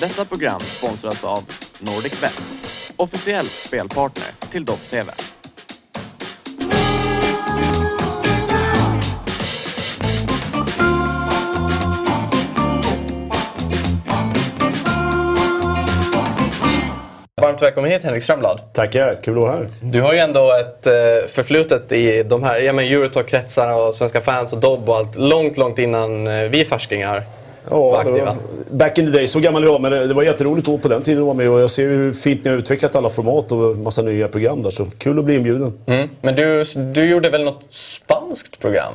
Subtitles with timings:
[0.00, 1.44] Detta program sponsras av
[1.78, 2.42] NordicBet,
[2.96, 5.12] officiell spelpartner till Dobb-TV.
[17.40, 18.60] Varmt välkommen hit Henrik Strömblad.
[18.74, 19.68] Tackar, kul att vara här.
[19.82, 20.92] Du har ju ändå ett eh,
[21.28, 25.78] förflutet i de här ja, Eurotalk-kretsarna och svenska fans och Dobb och allt långt, långt
[25.78, 27.24] innan eh, vi färskingar
[27.70, 28.36] Ja, aktiva.
[28.70, 30.88] back in the day, så gammal är jag, men det, det var jätteroligt att på
[30.88, 33.52] den tiden att vara med och jag ser hur fint ni har utvecklat alla format
[33.52, 34.70] och massa nya program där.
[34.70, 35.72] Så kul att bli inbjuden.
[35.86, 36.08] Mm.
[36.22, 38.92] Men du, du gjorde väl något spanskt program?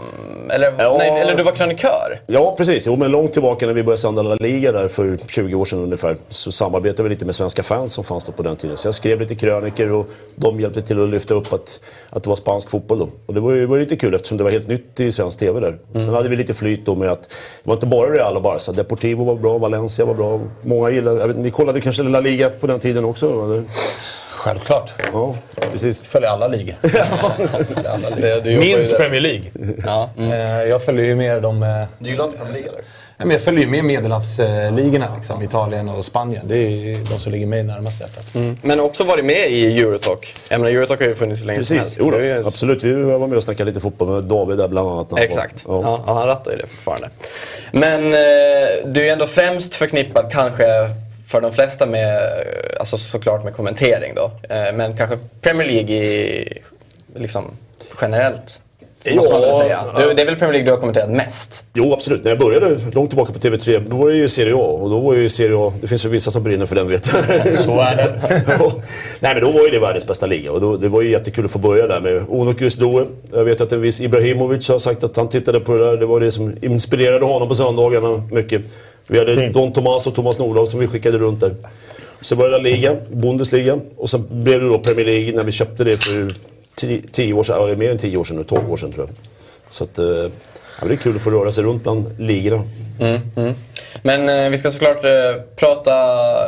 [0.52, 0.96] Eller, Ja.
[0.98, 2.20] nej, eller du var krönikör?
[2.28, 2.88] Ja, precis.
[2.88, 5.80] Jo, men långt tillbaka när vi började sända La Liga där för 20 år sedan
[5.80, 8.78] ungefär så samarbetade vi lite med svenska fans som fanns då på den tiden.
[8.78, 12.30] Så jag skrev lite kröniker och de hjälpte till att lyfta upp att, att det
[12.30, 13.10] var spansk fotboll då.
[13.26, 15.60] Och det var ju var lite kul eftersom det var helt nytt i svensk TV
[15.60, 15.78] där.
[15.94, 17.30] Sen hade vi lite flyt då med att det
[17.64, 18.72] var inte bara Real och Barca.
[18.72, 20.40] Deportivo var bra, Valencia var bra.
[20.62, 21.20] Många gillade...
[21.20, 23.26] Jag vet, ni kollade kanske La Liga på den tiden också?
[23.44, 23.64] Eller?
[24.32, 24.94] Självklart.
[25.14, 25.36] Ja,
[25.72, 26.04] precis.
[26.06, 26.76] följer alla ligor.
[27.90, 28.60] alla ligor.
[28.60, 28.98] Minst.
[28.98, 29.44] Premier League.
[29.86, 30.10] Ja.
[30.18, 31.64] Eh, Jag följer ju mer de...
[31.64, 32.82] eh, Du gillar inte Premier League eller?
[33.18, 35.42] Nej, men Jag följer ju med medelhavsligorna, liksom.
[35.42, 36.48] Italien och Spanien.
[36.48, 38.36] Det är ju de som ligger mig närmast hjärtat.
[38.62, 40.34] Men också varit med i Eurotalk.
[40.52, 42.16] Jag menar, Eurotalk har ju funnits så länge som Precis, helst.
[42.16, 42.84] är ju- då, absolut.
[42.84, 45.12] Vi var med och snackade lite fotboll med David där bland annat.
[45.12, 45.64] var- Exakt.
[45.68, 46.04] Ja.
[46.08, 47.10] Ja, han rattar ju det fortfarande.
[47.72, 50.66] Men eh, du är ändå främst förknippad kanske
[51.28, 54.32] för de flesta med, eh, alltså såklart med kommentering då.
[54.50, 56.62] Eh, men kanske Premier League i,
[57.16, 57.52] liksom
[58.02, 58.60] generellt.
[59.06, 59.80] Ja, måste man väl säga.
[59.98, 61.66] Du, det är väl Premier League du har kommenterat mest?
[61.74, 62.24] Jo, absolut.
[62.24, 64.58] När jag började långt tillbaka på TV3, då var det ju Serie A.
[64.82, 67.14] Och då var ju Serie A, det finns väl vissa som brinner för den vet
[67.14, 67.24] jag.
[67.58, 68.20] Så är det.
[69.20, 71.46] Nej men då var ju det världens bästa liga och då, det var ju jättekul
[71.46, 73.06] att få börja där med Onuk Grisdoe.
[73.34, 75.98] Jag vet att en viss Ibrahimovic har sagt att han tittade på det där.
[75.98, 78.62] Det var det som inspirerade honom på söndagarna mycket.
[79.08, 79.54] Vi hade Fint.
[79.54, 81.56] Don Tomas och Thomas Nordahl som vi skickade runt där.
[82.22, 85.52] Sen var det La Liga, Bundesliga och sen blev det då Premier League när vi
[85.52, 86.34] köpte det för
[86.76, 89.08] tio, tio år sedan, eller mer än tio år sedan nu, 12 år sedan tror
[89.08, 89.16] jag.
[89.70, 90.32] Så att, eh,
[90.82, 92.64] ja, det är kul att få röra sig runt bland ligorna.
[93.00, 93.56] Mm, mm.
[94.02, 95.94] Men eh, vi ska såklart eh, prata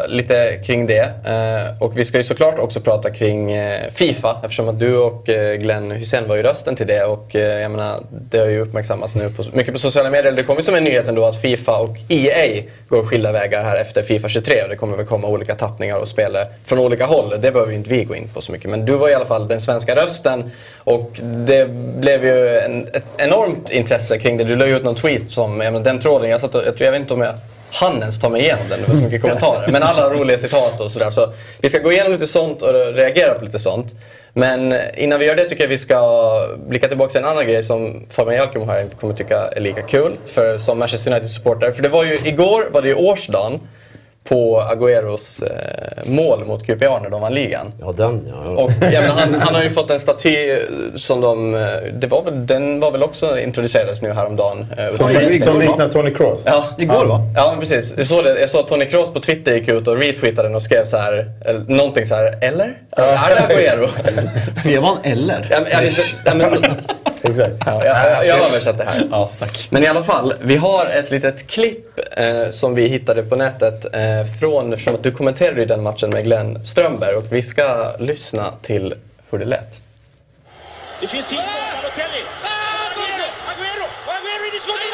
[0.08, 1.02] lite kring det.
[1.26, 5.30] Eh, och vi ska ju såklart också prata kring eh, Fifa eftersom att du och
[5.30, 7.04] eh, Glenn Hussein var ju rösten till det.
[7.04, 10.32] Och eh, jag menar, det har ju uppmärksammats nu på, mycket på sociala medier.
[10.32, 14.04] Det kommer som en nyhet ändå att Fifa och EA går skilda vägar här efter
[14.04, 14.64] Fifa 23.
[14.64, 17.30] Och det kommer väl komma olika tappningar och spel från olika håll.
[17.30, 18.72] Det behöver ju inte vi gå in på så mycket.
[18.72, 20.52] Men du var i alla fall den svenska rösten.
[20.88, 24.44] Och det blev ju en, ett enormt intresse kring det.
[24.44, 26.74] Du la ju ut någon tweet som, jag menar, den tråden, jag, satt och, jag,
[26.78, 27.34] jag vet inte om jag
[27.72, 29.72] hann ens ta mig igenom den, det var så mycket kommentarer.
[29.72, 31.12] Men alla roliga citat och sådär.
[31.12, 33.96] Så vi ska gå igenom lite sånt och reagera på lite sånt.
[34.34, 37.64] Men innan vi gör det tycker jag vi ska blicka tillbaka till en annan grej
[37.64, 40.18] som Fabian Jalkemo här inte kommer tycka är lika kul.
[40.26, 41.72] För som Manchester United-supporter.
[41.72, 43.60] För det var ju, igår var det ju årsdagen
[44.30, 47.72] på Agüeros eh, mål mot QPR när de vann ligan.
[47.80, 48.34] Ja, den ja.
[48.46, 48.50] ja.
[48.64, 50.60] Och menar, han, han har ju fått en staty
[50.96, 51.56] som de...
[51.56, 51.60] eh,
[51.94, 54.66] Det var väl, den var väl också introducerades nu häromdagen.
[54.78, 56.44] eh, Som, liknar Tony Kroos.
[56.46, 57.22] Ja, Igår va?
[57.36, 57.94] Ja, precis.
[57.98, 58.40] Jag såg, det.
[58.40, 60.98] jag såg att Tony Kroos på Twitter gick ut och retweetade den och skrev så
[60.98, 62.78] här, eller, någonting så här, eller?
[62.92, 63.90] Är det Agüero?
[64.60, 65.48] Skrev han eller?
[65.52, 65.72] ja, men,
[66.26, 66.64] ja, men,
[67.22, 67.54] Exakt.
[67.66, 69.08] ja, jag, jag, det här.
[69.12, 69.68] Ja, tack.
[69.70, 73.86] Men i alla fall, vi har ett litet klipp eh, som vi hittade på nätet
[73.96, 78.54] eh, från, eftersom att du kommenterade den matchen med Glenn Strömberg och vi ska lyssna
[78.62, 78.94] till
[79.30, 79.82] hur det lät.
[81.02, 82.22] Det finns tid för Balotelli.
[82.90, 83.28] Aguero!
[83.52, 83.88] Aguero!
[84.16, 84.94] Aguero in i skottet!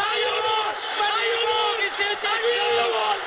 [0.00, 0.74] Han gör mål!
[1.10, 1.76] Han gör mål!
[2.32, 3.18] Han gör mål!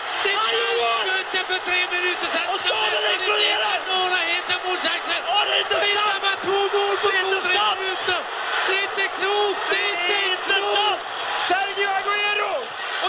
[0.43, 1.05] Han gör mål!
[1.51, 2.47] För tre minuter sedan.
[2.53, 3.66] Och staden exploderar!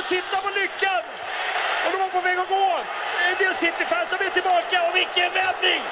[0.09, 1.03] Titta på lyckan!
[1.85, 2.69] Och de var på väg att gå.
[3.29, 5.83] En del City-fans, de är tillbaka och vilken vändning!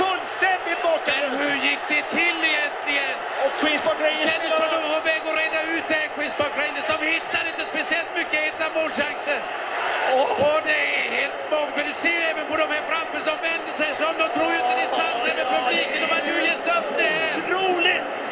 [0.00, 1.18] Fullständigt bakåt!
[1.42, 3.14] hur gick det till egentligen?
[3.44, 4.26] Och Queens Park Rangers...
[4.30, 6.86] Kändes som de var på väg att reda ut det här, Queens Park Rangers.
[6.92, 9.40] De hittade inte speciellt mycket hitta målchanser.
[10.48, 11.76] Och det är helt magiskt.
[11.76, 14.50] Men du ser ju även på de här framför, de vänder sig som de tror
[14.54, 15.20] ju inte det är sant.
[15.32, 17.32] Även publiken, de har nu gett upp det här.
[17.38, 18.23] Otroligt!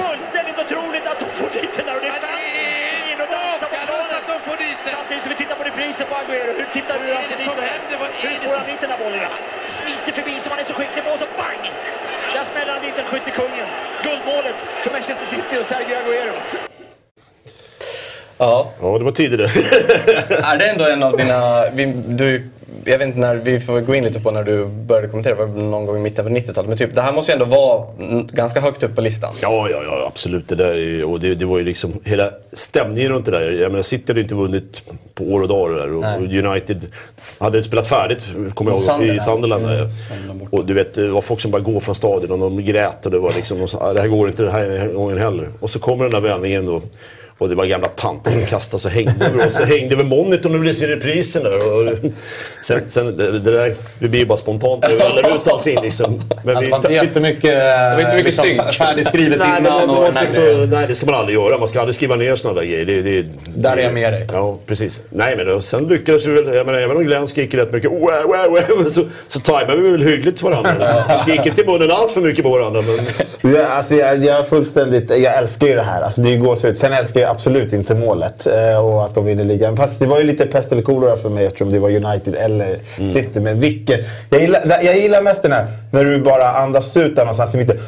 [0.00, 2.66] Fullständigt otroligt att de får dit den där och det är fans som
[3.12, 4.16] in och dansar på planen.
[4.20, 4.92] att de får dit den.
[4.96, 6.52] Samtidigt som vi tittar på reprisen på Aguero.
[6.60, 8.00] Hur tittar du han det får dit den?
[8.24, 9.20] Hur det får han dit den där bollen?
[9.34, 9.42] Han
[9.78, 11.64] smiter förbi som han är så skicklig på och så bang!
[12.34, 13.68] Där smäller han dit den skyttekungen.
[14.06, 16.36] Guldmålet för Manchester City och Sergio Aguero.
[18.38, 19.44] Ja, ja, det var tidigare.
[20.50, 21.70] är det ändå en av dina...
[22.20, 22.50] Du
[22.84, 25.46] jag vet inte när, vi får gå in lite på när du började kommentera, var
[25.46, 26.68] det någon gång i mitten på 90-talet.
[26.68, 27.84] Men typ, det här måste ju ändå vara
[28.32, 29.34] ganska högt upp på listan.
[29.42, 30.48] Ja, ja, ja absolut.
[30.48, 33.50] Det, där, är- och det, det var ju liksom hela stämningen runt det där.
[33.50, 35.92] Jag menar, City hade inte vunnit på år och dag det där.
[35.92, 36.86] Och, och United
[37.38, 39.66] hade spelat färdigt, kommer jag ihåg, i Sunderland.
[39.66, 39.88] där.
[40.50, 43.12] Och du vet, det var folk som bara går från stadion och de grät och
[43.12, 45.48] det var liksom, de sa, "Ah, det här går inte den här gången heller.
[45.60, 46.82] Och så kommer den där vändningen då.
[47.38, 50.74] Och det var gamla tanter som kastade sig hängde och hängde över monitorn och ville
[50.74, 51.72] se reprisen där.
[51.72, 51.94] Och
[52.62, 54.84] sen, sen, det, det där, det blir ju bara spontant.
[54.88, 56.22] Vi väller ut allting liksom.
[56.44, 58.60] Men Det var inte jättemycket, var inte så mycket liksom, synk.
[58.60, 59.78] fär- färdigskrivet Nej, innan.
[59.78, 60.40] men det, och inte så,
[60.70, 61.58] nej, det ska man aldrig göra.
[61.58, 62.84] Man ska aldrig skriva ner såna där grejer.
[62.86, 63.24] Det, det,
[63.56, 64.26] Där är jag med dig.
[64.32, 65.00] Ja, precis.
[65.10, 66.54] Nej, men då, sen lyckades vi väl...
[66.54, 69.90] Jag menar, även om Glenn skriker rätt mycket "Wow, wow, wow", så, så tajmade vi
[69.90, 70.86] väl hyggligt varandra.
[71.22, 72.82] Skriker inte i munnen allt för mycket på varandra.
[72.82, 76.02] Men, Ja, alltså jag, jag, är fullständigt, jag älskar ju det här.
[76.02, 76.78] Alltså det går så ut.
[76.78, 79.76] Sen älskar jag absolut inte målet eh, och att de vinner ligan.
[79.76, 82.78] Fast det var ju lite pest eller kolera för mig eftersom det var United eller
[83.12, 83.40] City.
[83.40, 83.98] Men vilken...
[84.30, 87.58] Jag gillar, jag gillar mest den här när du bara andas ut där någonstans i
[87.58, 87.78] mitten.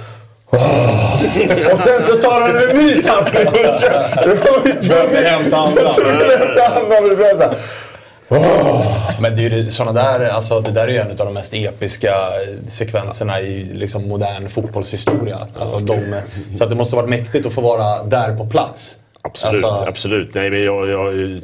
[1.73, 3.47] Och sen så tar han en ny tappning.
[5.25, 5.85] Hämta andan.
[6.39, 7.09] hämta andan.
[7.09, 7.57] det blir så här,
[9.21, 11.55] Men det, är ju, såna där, alltså, det där är ju en av de mest
[11.55, 12.15] episka
[12.69, 15.39] sekvenserna i liksom, modern fotbollshistoria.
[15.59, 16.21] Alltså, de,
[16.59, 18.95] så det måste varit mäktigt att få vara där på plats.
[19.27, 20.35] Absolut, Alltså, absolut.
[20.35, 21.41] Nej, men jag, jag,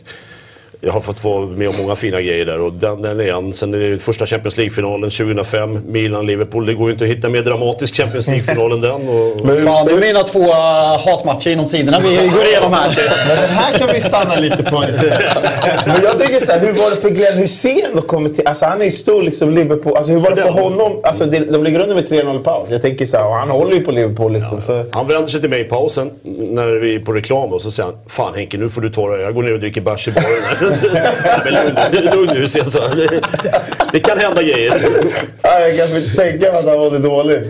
[0.85, 2.61] jag har fått vara med om många fina grejer där.
[2.61, 3.53] Och den, den är en.
[3.53, 5.79] Sen är det första Champions League-finalen 2005.
[5.87, 6.67] Milan-Liverpool.
[6.67, 9.09] Det går ju inte att hitta mer dramatisk Champions League-final än den.
[9.09, 10.53] Och, Fan, det är mina två uh,
[11.07, 12.89] hatmatcher inom tiderna vi går igenom här.
[13.29, 14.77] Men den här kan vi stanna lite på.
[15.87, 18.47] Men jag tänker så här, hur var det för Glenn Hysén att komma till...
[18.47, 19.97] Alltså han är ju stor liksom Liverpool.
[19.97, 21.01] Alltså hur var det för honom?
[21.03, 22.69] Alltså det, de ligger under med 3-0 i paus.
[22.71, 24.61] Jag tänker så här, och han håller ju på Liverpool liksom.
[24.61, 24.85] Så.
[24.91, 27.89] Han vänder sig till mig i pausen när vi är på reklam och så säger
[27.89, 29.23] han Fan Henke, nu får du ta det.
[29.23, 30.72] Jag går ner och dricker bärs i baren.
[31.45, 32.81] Men lugn, lugn nu, så.
[32.95, 33.21] Det,
[33.93, 34.73] det kan hända grejer.
[35.43, 37.43] Ja, jag kan inte tänka mig att han mådde dåligt.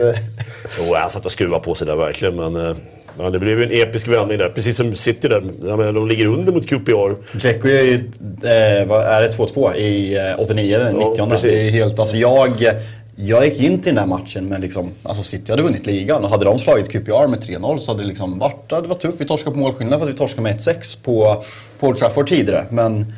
[0.78, 2.36] Jo, han satt och skruvade på sig där verkligen.
[2.36, 2.76] Men, eh,
[3.19, 4.48] ja, det blev ju en episk vändning där.
[4.48, 5.42] Precis som City där.
[5.64, 7.36] Jag menar, de ligger under mot QPR.
[7.38, 11.62] Dzeko är ju, eh, vad är det, 2-2 i eh, 89 eller 90 precis.
[11.62, 12.75] Det är helt, alltså jag,
[13.17, 16.31] jag gick in till den där matchen med liksom, alltså City hade vunnit ligan och
[16.31, 19.20] hade de slagit QPR med 3-0 så hade det liksom varit, det var tufft.
[19.20, 21.44] Vi torskade på målskillnad för att vi torskade med 1-6 på,
[21.79, 22.67] på Old Trafford tidigare.
[22.70, 23.12] Men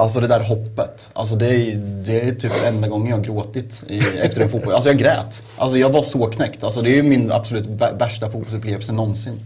[0.00, 1.10] Alltså det där hoppet.
[1.14, 4.72] Alltså det är, det är typ enda gången jag har gråtit i, efter en fotboll.
[4.72, 5.44] Alltså jag grät.
[5.56, 6.64] Alltså jag var så knäckt.
[6.64, 7.66] Alltså det är ju min absolut
[7.98, 9.40] värsta fotbollsupplevelse någonsin.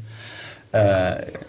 [0.75, 0.81] Eh,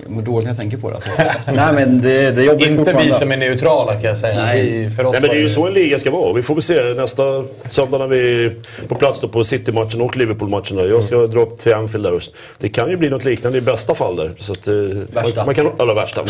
[0.04, 1.10] jag mår dåligt när jag tänker på det alltså.
[1.54, 4.44] Nej men det, det är jobbigt inte vi som är neutrala kan jag säga.
[4.44, 4.90] Nej.
[4.90, 6.34] För oss Nej, men det är ju så en liga ska vara.
[6.34, 7.24] Vi får väl se nästa
[7.70, 8.54] söndag när vi är
[8.88, 10.78] på plats då på City-matchen och Liverpool-matchen.
[10.78, 12.24] Jag ska dra upp till Anfield där.
[12.58, 14.32] Det kan ju bli något liknande i bästa fall där.
[14.38, 15.36] Så att, eh, Värsta.
[15.36, 16.22] Man, man kan, eller värsta.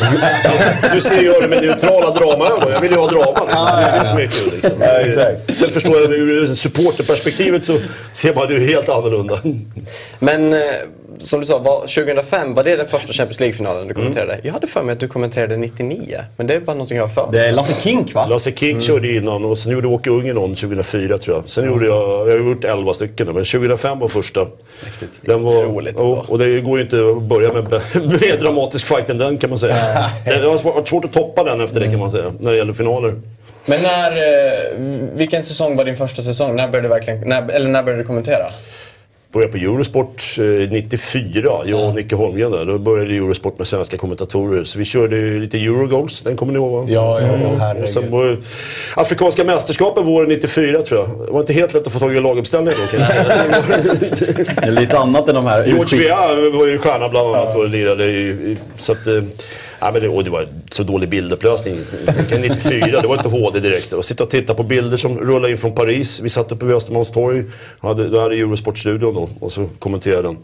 [0.93, 2.71] Du ser ju det med neutrala dramaögon.
[2.71, 3.45] Jag vill ju ha drama.
[3.45, 4.53] Det är det som är kul.
[4.53, 4.77] Liksom.
[4.79, 5.57] Ja, exakt.
[5.57, 7.77] Sen förstår jag ur supporterperspektivet så
[8.11, 9.39] ser man det ju helt annorlunda.
[10.19, 10.59] Men eh,
[11.17, 14.39] som du sa, var, 2005, var det den första Champions League-finalen du kommenterade?
[14.43, 17.21] Jag hade för mig att du kommenterade 99, men det var någonting jag har för
[17.31, 17.39] mig.
[17.41, 18.25] Det är Lasse Kink va?
[18.25, 21.49] Lasse King körde ju innan och sen gjorde Åke Ungen någon 2004 tror jag.
[21.49, 24.47] Sen gjorde jag, jag har gjort 11 stycken men 2005 var första.
[25.21, 27.63] Den var, Otroligt och, och det går ju inte att börja med
[27.93, 29.75] mer dramatisk fight än den kan man säga.
[30.25, 32.73] Det har varit svårt att toppa den efter det kan man säga, när det gäller
[32.73, 33.15] finaler.
[33.65, 36.55] Men när, eh, vilken säsong var din första säsong?
[36.55, 38.45] När började du verkligen, när, eller när började du kommentera?
[39.33, 42.65] Började på Eurosport eh, 94, jag och Nicke Holmgren där.
[42.65, 44.63] Då började Eurosport med svenska kommentatorer.
[44.63, 46.85] Så vi körde lite Eurogoals, den kommer ni ihåg va?
[46.93, 47.89] Ja, ja, ja, Och herregud.
[47.89, 48.37] sen var
[48.95, 51.27] Afrikanska mästerskapen våren 94 tror jag.
[51.27, 54.71] Det var inte helt lätt att få tag i laguppställningar då kan jag säga.
[54.71, 58.27] Lite annat än de här George Weah var ju stjärna bland annat och lirade i,
[58.29, 59.23] i, så att, eh,
[59.85, 61.77] ja, men det, och det var så dålig bildupplösning.
[62.41, 63.93] 94, det var inte HD direkt.
[63.93, 66.19] Och sitta och titta på bilder som rullade in från Paris.
[66.19, 67.43] Vi satt uppe vid Östermalmstorg.
[67.79, 70.37] Hade, då hade Eurosport-studion då och så kommenterade den.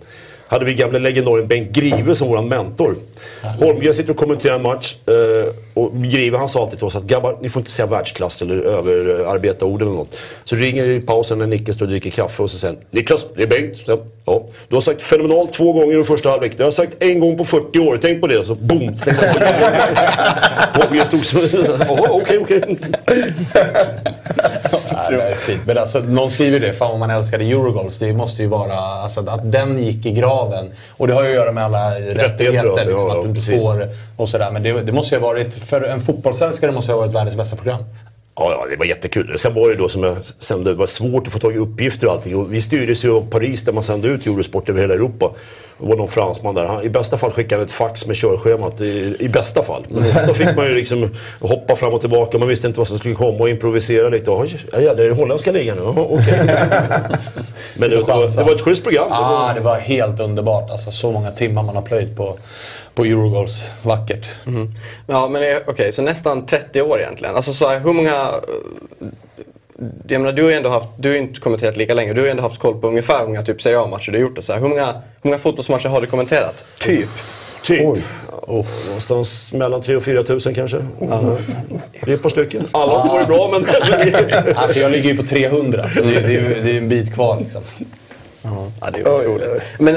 [0.50, 2.96] Hade vi gamle legendarien Bengt Grive som våran mentor.
[3.42, 7.04] Holmgren sitter och kommenterar en match eh, och Grive han sa alltid till oss att
[7.04, 10.18] grabbar, ni får inte säga världsklass eller överarbeta-ord eller något.
[10.44, 13.26] Så ringer det i pausen när Nicke står och dricker kaffe och så säger Niklas,
[13.36, 13.78] det är Bengt.
[13.78, 14.44] Så, jag, ja.
[14.68, 16.58] Du har sagt fenomenalt två gånger i första halvlek.
[16.58, 18.00] Det har jag sagt en gång på 40 år.
[18.02, 18.46] Tänk på det.
[18.46, 18.98] Så boom!
[18.98, 19.36] stängde han
[20.74, 20.80] på.
[20.82, 21.60] Holmgren stod så...
[22.10, 22.78] Okej, okej.
[25.10, 25.62] Ja, det är fint.
[25.66, 28.00] Men alltså, någon skriver det, fan vad man älskade Eurogoals.
[28.00, 30.72] Det måste ju vara alltså, att den gick i graven.
[30.90, 32.68] Och det har ju att göra med alla rättigheter.
[32.68, 34.52] ja, liksom, ja, att du inte får och sådär.
[34.52, 37.36] Men det, det måste ju ha varit, för en fotbollsälskare måste det ha varit världens
[37.36, 37.84] bästa program.
[38.42, 39.38] Ja, ja, det var jättekul.
[39.38, 42.08] Sen var det då som jag sen det var svårt att få tag i uppgifter
[42.08, 42.36] och allting.
[42.36, 45.32] Och vi styrdes ju av Paris där man sände ut Eurosport över hela Europa.
[45.80, 46.66] Det var någon fransman där.
[46.66, 48.82] Han, I bästa fall skickade han ett fax med körschemat.
[48.82, 49.86] I, i bästa fall.
[49.90, 51.10] Men ofta fick man ju liksom
[51.42, 52.38] hoppa fram och tillbaka.
[52.38, 54.32] Man visste inte vad som skulle komma och improvisera lite.
[54.32, 55.84] Oj, ja, det är det holländska ligan nu.
[55.84, 56.40] Okej.
[57.78, 59.08] Men det, det, var, det var ett schysst program.
[59.10, 60.70] Det Ah, var- det var helt underbart.
[60.72, 62.38] Alltså, så många timmar man har plöjt på,
[63.00, 63.72] på Eurogoals.
[63.84, 64.26] Vackert.
[65.08, 67.36] Ja, men okej, så nästan 30 år egentligen.
[67.36, 68.12] Alltså så här, hur många...
[68.12, 69.08] eh,
[70.08, 72.14] Jag menar, du har ju ändå haft, du har ju inte kommenterat lika länge.
[72.14, 74.22] Du har ju ändå haft koll på ungefär hur många typ Serie A-matcher du har
[74.22, 74.38] gjort.
[74.38, 74.60] Och så här.
[74.60, 76.66] Hur, många, hur många fotbollsmatcher har du kommenterat?
[76.80, 77.10] Typ.
[77.64, 77.82] Typ.
[78.48, 80.78] Oh, någonstans mellan 3 och 4 tusen kanske.
[82.04, 82.66] Det är ett par stycken.
[82.72, 84.56] Alla har inte varit bra men...
[84.56, 87.14] Alltså, jag ligger ju på 300, så det, det, är ju- det är en bit
[87.14, 87.38] kvar.
[87.40, 87.62] Liksom.
[88.44, 89.64] Ja, det är otroligt.
[89.80, 89.96] Men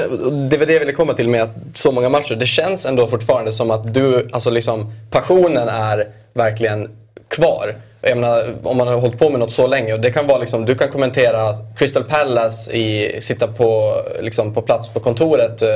[0.49, 2.35] det var det jag ville komma till med att så många matcher.
[2.35, 6.89] Det känns ändå fortfarande som att du, alltså liksom passionen är verkligen
[7.27, 7.75] kvar.
[8.01, 9.93] Jag menar, om man har hållit på med något så länge.
[9.93, 14.61] Och det kan vara liksom, du kan kommentera Crystal Palace, i, sitta på, liksom, på
[14.61, 15.67] plats på kontoret eh,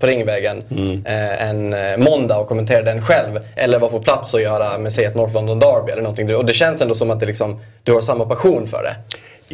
[0.00, 0.62] på Ringvägen
[1.06, 3.40] eh, en eh, måndag och kommentera den själv.
[3.56, 6.36] Eller vara på plats och göra, med säg ett North London Derby eller någonting.
[6.36, 8.94] Och det känns ändå som att det liksom, du har samma passion för det.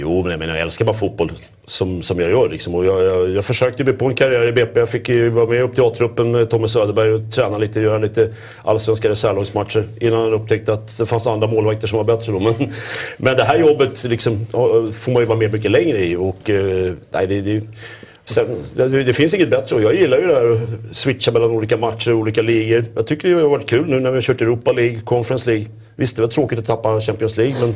[0.01, 1.33] Jo, men jag menar jag älskar bara fotboll
[1.65, 2.49] som, som jag gör.
[2.49, 2.75] Liksom.
[2.75, 4.81] Och jag, jag, jag försökte mig på en karriär i BP.
[4.81, 7.99] Jag fick ju vara med upp till A-truppen med Tommy Söderberg och träna lite, göra
[7.99, 9.85] lite allsvenska reservlagsmatcher.
[10.01, 12.41] Innan han upptäckte att det fanns andra målvakter som var bättre då.
[12.41, 12.55] Men,
[13.17, 14.47] men det här jobbet liksom,
[14.93, 16.17] får man ju vara med mycket längre i.
[16.17, 17.63] Och, eh, nej, det, det,
[18.29, 21.51] Sen, det, det finns inget bättre och jag gillar ju det här att switcha mellan
[21.51, 22.85] olika matcher och olika ligor.
[22.95, 25.67] Jag tycker det har varit kul nu när vi har kört Europa League, Conference League.
[25.97, 27.75] Visst, det var tråkigt att tappa Champions League men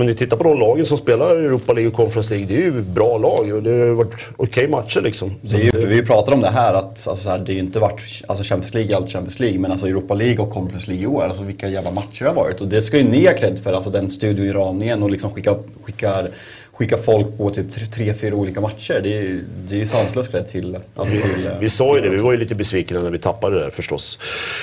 [0.00, 2.60] om ni tittar på de lagen som spelar Europa League och Conference League, det är
[2.64, 5.30] ju bra lag och det har varit okej matcher liksom.
[5.40, 7.78] Ju, det- vi pratade om det här att alltså, så här, det har ju inte
[7.78, 11.06] varit alltså, Champions League, allt Champions League, men alltså Europa League och Conference League i
[11.06, 12.60] år, alltså vilka jävla matcher det har varit.
[12.60, 15.30] Och det ska ju ni ha cred för, alltså den studion i Ranien och liksom
[15.30, 16.28] skicka, skickar,
[16.72, 19.00] skicka folk på typ tre, fyra olika matcher.
[19.02, 21.46] Det är, det är ju sanslös cred till, alltså, till...
[21.46, 23.70] eh, Vi sa ju det, vi var ju lite besvikna när vi tappade det där
[23.70, 24.18] förstås.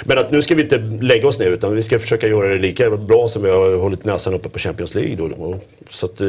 [0.05, 2.57] Men att nu ska vi inte lägga oss ner utan vi ska försöka göra det
[2.59, 5.15] lika bra som vi har hållit näsan uppe på Champions League.
[5.15, 5.59] Då.
[5.89, 6.27] Så att, eh,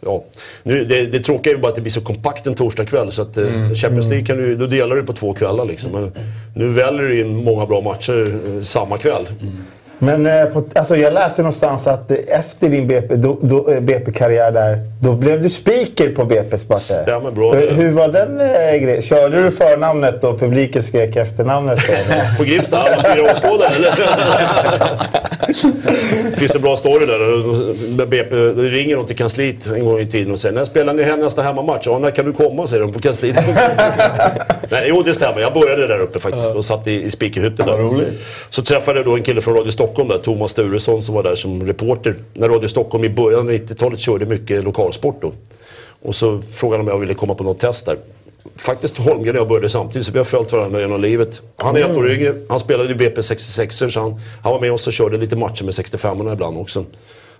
[0.00, 0.24] ja.
[0.62, 3.22] nu, det, det tråkiga är ju bara att det blir så kompakt en torsdagkväll så
[3.22, 5.92] att eh, Champions League kan du, då delar du på två kvällar liksom.
[5.92, 6.12] Men
[6.54, 9.26] nu väljer du in många bra matcher samma kväll.
[9.98, 14.50] Men eh, på, alltså jag läste någonstans att eh, efter din BP, då, eh, BP-karriär
[14.52, 16.80] där, då blev du speaker på BP Sport.
[16.80, 17.56] Stämmer bra.
[17.56, 19.02] Eh, Hur var den eh, grejen?
[19.02, 21.78] Körde du förnamnet och publiken skrek efternamnet?
[22.38, 23.90] På Grimsta, alla fyra åskådare eller?
[26.36, 28.06] Finns det en bra story där?
[28.06, 28.36] BP
[28.70, 31.86] ringer de till kansliet en gång i tiden och säger när spelar ni nästa hemmamatch?
[31.86, 32.66] Ja, när kan du komma?
[32.66, 33.36] säger de på kansliet.
[34.70, 35.40] Nej, jo, det stämmer.
[35.40, 38.04] Jag började där uppe faktiskt och satt i, i speakerhytten där.
[38.50, 41.34] Så träffade jag då en kille från Radio Stockholm där, Thomas Sturesson som var där
[41.34, 42.14] som reporter.
[42.34, 45.32] När Radio Stockholm i början av 90-talet körde mycket lokalsport då.
[46.02, 47.96] Och så frågade han om jag ville komma på något test där.
[48.56, 51.40] Faktiskt Holmgren och jag började samtidigt så vi har följt varandra genom livet.
[51.56, 52.34] Han är ett år yngre.
[52.48, 55.64] Han spelade i BP 66 så han, han var med oss och körde lite matcher
[55.64, 56.84] med 65 ibland också.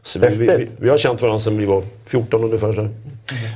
[0.03, 2.73] Så vi, vi, vi, har känt varandra sedan vi var 14 ungefär.
[2.73, 2.89] Så.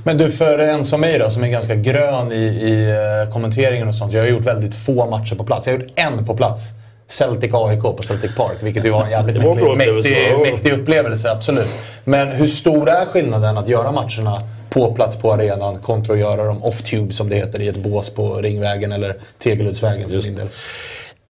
[0.05, 3.89] Men du, för en som mig då, som är ganska grön i, i eh, kommenteringen
[3.89, 4.13] och sånt.
[4.13, 5.67] Jag har gjort väldigt få matcher på plats.
[5.67, 6.63] Jag har gjort en på plats.
[7.09, 11.31] Celtic AIK på Celtic Park, vilket ju var en jävligt var mäktig, mäktig, mäktig upplevelse.
[11.31, 11.83] Absolut.
[12.05, 16.45] Men hur stor är skillnaden att göra matcherna på plats på arenan kontra att göra
[16.45, 20.37] dem off-tube som det heter i ett bås på Ringvägen eller Tegeluddsvägen för Just min
[20.37, 20.49] del?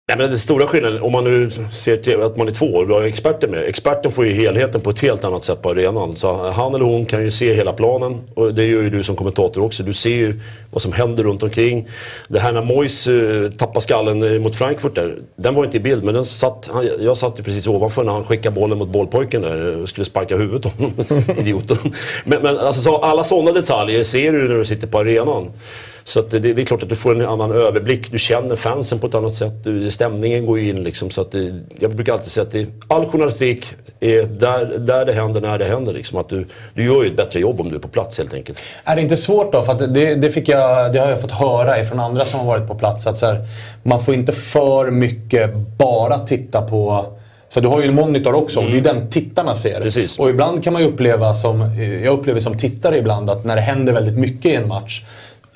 [0.09, 2.89] Nej, men den stora skillnaden, om man nu ser till att man är två och
[2.89, 3.63] du har experter med.
[3.63, 6.13] Experten får ju helheten på ett helt annat sätt på arenan.
[6.17, 9.17] Så han eller hon kan ju se hela planen och det gör ju du som
[9.17, 9.83] kommentator också.
[9.83, 11.89] Du ser ju vad som händer runt omkring.
[12.29, 15.77] Det här när Mois eh, uh, tappade skallen eh, mot Frankfurt där, den var inte
[15.77, 18.79] i bild men den satt, han, jag satt ju precis ovanför när han skickade bollen
[18.79, 20.93] mot bollpojken där och skulle sparka huvudet av honom.
[21.39, 21.77] Idioten.
[22.25, 25.51] Men, men alltså, så alla sådana detaljer ser du när du sitter på arenan.
[26.09, 28.13] Så det, det är klart att du får en annan överblick.
[28.13, 29.53] Du känner fansen på ett annat sätt.
[29.65, 31.11] Du, stämningen går ju in liksom.
[31.11, 33.67] Så att det, jag brukar alltid säga att det, all journalistik
[34.01, 35.93] är där, där det händer, när det händer.
[35.93, 36.19] Liksom.
[36.19, 38.59] Att du, du gör ju ett bättre jobb om du är på plats helt enkelt.
[38.85, 39.63] Är det inte svårt då?
[39.63, 42.69] För det, det, fick jag, det har jag fått höra från andra som har varit
[42.69, 43.07] på plats.
[43.07, 43.47] Att här,
[43.83, 47.07] man får inte för mycket bara titta på...
[47.51, 49.81] För du har ju en monitor också och det är den tittarna ser.
[49.81, 50.19] Precis.
[50.19, 51.83] Och ibland kan man ju uppleva som...
[52.05, 55.03] Jag upplever som tittare ibland att när det händer väldigt mycket i en match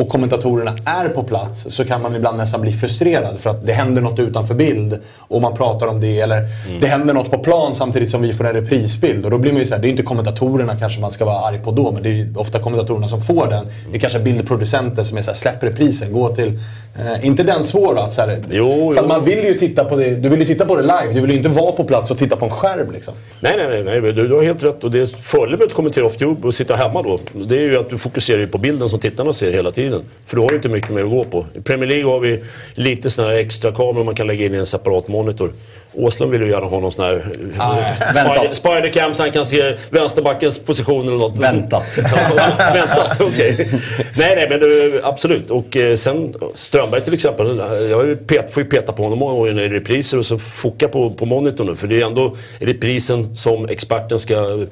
[0.02, 3.72] och kommentatorerna är på plats så kan man ibland nästan bli frustrerad för att det
[3.72, 6.48] händer något utanför bild och man pratar om det eller
[6.80, 9.60] det händer något på plan samtidigt som vi får en reprisbild och då blir man
[9.60, 12.08] ju såhär, det är inte kommentatorerna kanske man ska vara arg på då men det
[12.08, 13.66] är ju ofta kommentatorerna som får den.
[13.90, 16.58] Det är kanske bildproducenter som är såhär, släpp reprisen, gå till,
[16.98, 19.08] Eh, inte den svår att så här, Jo, För jo.
[19.08, 21.12] man vill ju titta på det, du vill ju titta på det live.
[21.14, 23.14] Du vill ju inte vara på plats och titta på en skärm liksom.
[23.40, 24.84] Nej, nej, nej, nej du, du har helt rätt.
[24.84, 27.78] Och det fördelen med att kommentera off Tube och sitta hemma då, det är ju
[27.78, 30.02] att du fokuserar på bilden som tittarna ser hela tiden.
[30.26, 31.46] För du har ju inte mycket mer att gå på.
[31.54, 32.40] I Premier League har vi
[32.74, 35.52] lite sådana här extra kameror man kan lägga in i en separat monitor.
[35.94, 39.76] Åslund vill ju gärna ha någon sån här eh, spider, spidercam så han kan se
[39.90, 41.38] vänsterbackens position eller något.
[41.38, 41.98] Väntat.
[42.74, 43.68] Väntat, okej.
[44.16, 45.50] Nej, nej, men det, absolut.
[45.50, 47.62] Och eh, sen Strömberg till exempel.
[47.90, 51.10] Jag pet, får ju peta på honom många gånger i repriser och så foka på,
[51.10, 51.76] på monitorn nu.
[51.76, 54.66] För det är ändå reprisen som experten ska eh,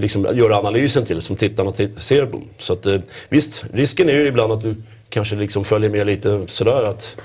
[0.00, 2.40] liksom, göra analysen till, som tittarna ti- ser på.
[2.58, 2.86] Så att,
[3.28, 4.74] visst, risken är ju ibland att du
[5.10, 7.16] kanske liksom följer med lite sådär att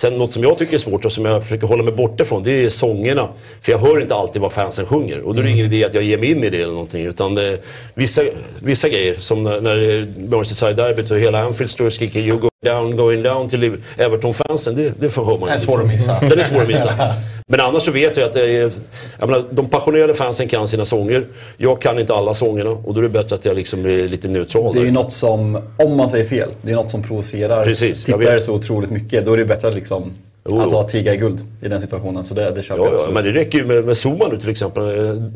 [0.00, 2.42] Sen något som jag tycker är svårt och som jag försöker hålla mig borta från
[2.42, 3.28] det är sångerna.
[3.62, 5.20] För jag hör inte alltid vad fansen sjunger.
[5.20, 7.04] Och då är det ingen idé att jag ger mig in i det eller någonting.
[7.04, 7.58] Utan det,
[7.94, 8.22] vissa,
[8.62, 12.49] vissa grejer som när, när är Merseyside-derbyt och hela Anfield står och skriker “You go
[12.66, 14.74] down, going down” till Everton-fansen.
[14.76, 15.64] Det, det får hör man Det är inte.
[15.66, 16.16] svår att missa.
[16.20, 17.14] Den är svår att missa.
[17.46, 18.70] Men annars så vet jag att det är,
[19.18, 21.24] jag menar, de passionerade fansen kan sina sånger.
[21.56, 24.28] Jag kan inte alla sångerna och då är det bättre att jag liksom är lite
[24.28, 24.74] neutral.
[24.74, 28.08] Det är ju något som, om man säger fel, det är något som provocerar Precis,
[28.08, 29.24] jag tittare så otroligt mycket.
[29.24, 30.12] Då är det bättre att liksom,
[30.48, 30.60] Jo.
[30.60, 32.24] alltså, tiga i guld i den situationen.
[32.24, 33.14] Så det, det köper Ja, jag ja, absolut.
[33.14, 34.82] men det räcker ju med, med Zuma nu till exempel.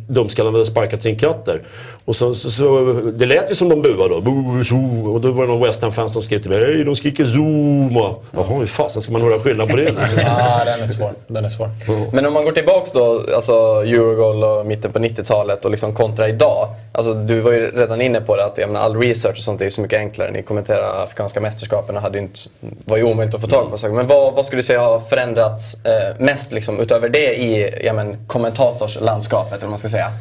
[0.09, 1.63] Dumskallen hade sparkat sin katt där.
[2.05, 4.21] Och så, så, så, det lät ju som de buade då.
[4.21, 5.15] Boo, zoo.
[5.15, 6.61] Och då var det någon West Ham-fans som skrev till mig.
[6.61, 8.15] Hej, de skriker Zuma.
[8.31, 9.83] Jaha, hur fasen ska man höra skillnad på det?
[10.17, 11.11] Ja, den är svår.
[11.27, 11.71] Den är svår.
[12.13, 13.53] Men om man går tillbaks då, alltså
[13.85, 16.69] Eurogoal och mitten på 90-talet och liksom kontra idag.
[16.93, 19.65] Alltså du var ju redan inne på det att menar, all research och sånt är
[19.65, 20.31] ju så mycket enklare.
[20.31, 22.41] Ni kommenterade afrikanska mästerskapen och hade ju inte,
[22.85, 23.95] var ju omöjligt att få tag på saker.
[23.95, 27.93] Men vad, vad skulle du säga har förändrats eh, mest liksom, utöver det i ja,
[27.93, 30.13] men, kommentatorslandskapet eller man ska säga?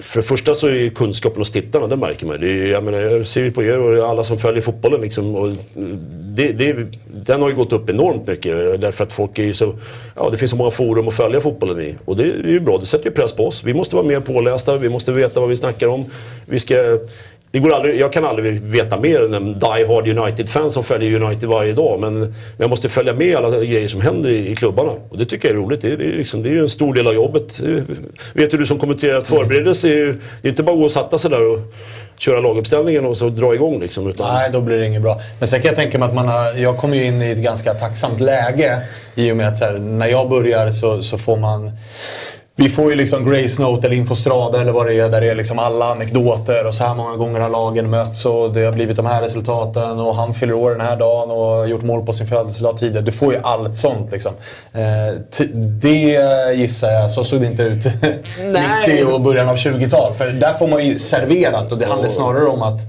[0.00, 2.40] För det första så är ju kunskapen hos tittarna, det märker man.
[2.40, 5.00] Det är, jag, menar, jag ser ju på er och alla som följer fotbollen.
[5.00, 5.56] Liksom, och
[6.34, 6.86] det, det,
[7.24, 8.80] den har ju gått upp enormt mycket.
[8.80, 9.74] Därför att folk är ju så...
[10.16, 11.94] Ja, det finns så många forum att följa fotbollen i.
[12.04, 12.78] Och det är ju bra.
[12.78, 13.64] Det sätter ju press på oss.
[13.64, 16.04] Vi måste vara mer pålästa, vi måste veta vad vi snackar om.
[16.46, 16.98] Vi ska...
[17.52, 21.22] Det går aldrig, jag kan aldrig veta mer än en Die Hard United-fan som följer
[21.22, 22.00] United varje dag.
[22.00, 24.92] Men jag måste följa med alla grejer som händer i, i klubbarna.
[25.08, 25.80] Och det tycker jag är roligt.
[25.80, 27.60] Det, är- det, är liksom, det är ju en stor del av jobbet.
[28.34, 30.12] Vet ju du som kommenterar att förberedelse är ju...
[30.42, 31.58] Det är inte bara att gå och sätta sig där och
[32.16, 34.08] köra laguppställningen och så dra igång liksom.
[34.08, 35.20] Utan, Nej, då blir det inget bra.
[35.38, 37.38] Men sen kan jag tänka mig att man har, jag kommer ju in i ett
[37.38, 38.78] ganska tacksamt läge
[39.14, 41.70] i och med att så här, när jag börjar så, så får man...
[42.62, 45.34] Vi får ju liksom Grace Note eller Infostrada eller vad det är, där det är
[45.34, 48.96] liksom alla anekdoter och så här många gånger har lagen mötts och det har blivit
[48.96, 52.12] de här resultaten och han fyller år den här dagen och har gjort mål på
[52.12, 53.04] sin födelsedag tidigare.
[53.04, 54.32] Du får ju allt sånt liksom.
[54.72, 55.20] Eh,
[55.54, 56.18] det
[56.54, 57.84] gissar jag, så såg det inte ut
[58.86, 60.12] 90 och början av 20-tal.
[60.12, 62.80] För där får man ju serverat och det handlar snarare om att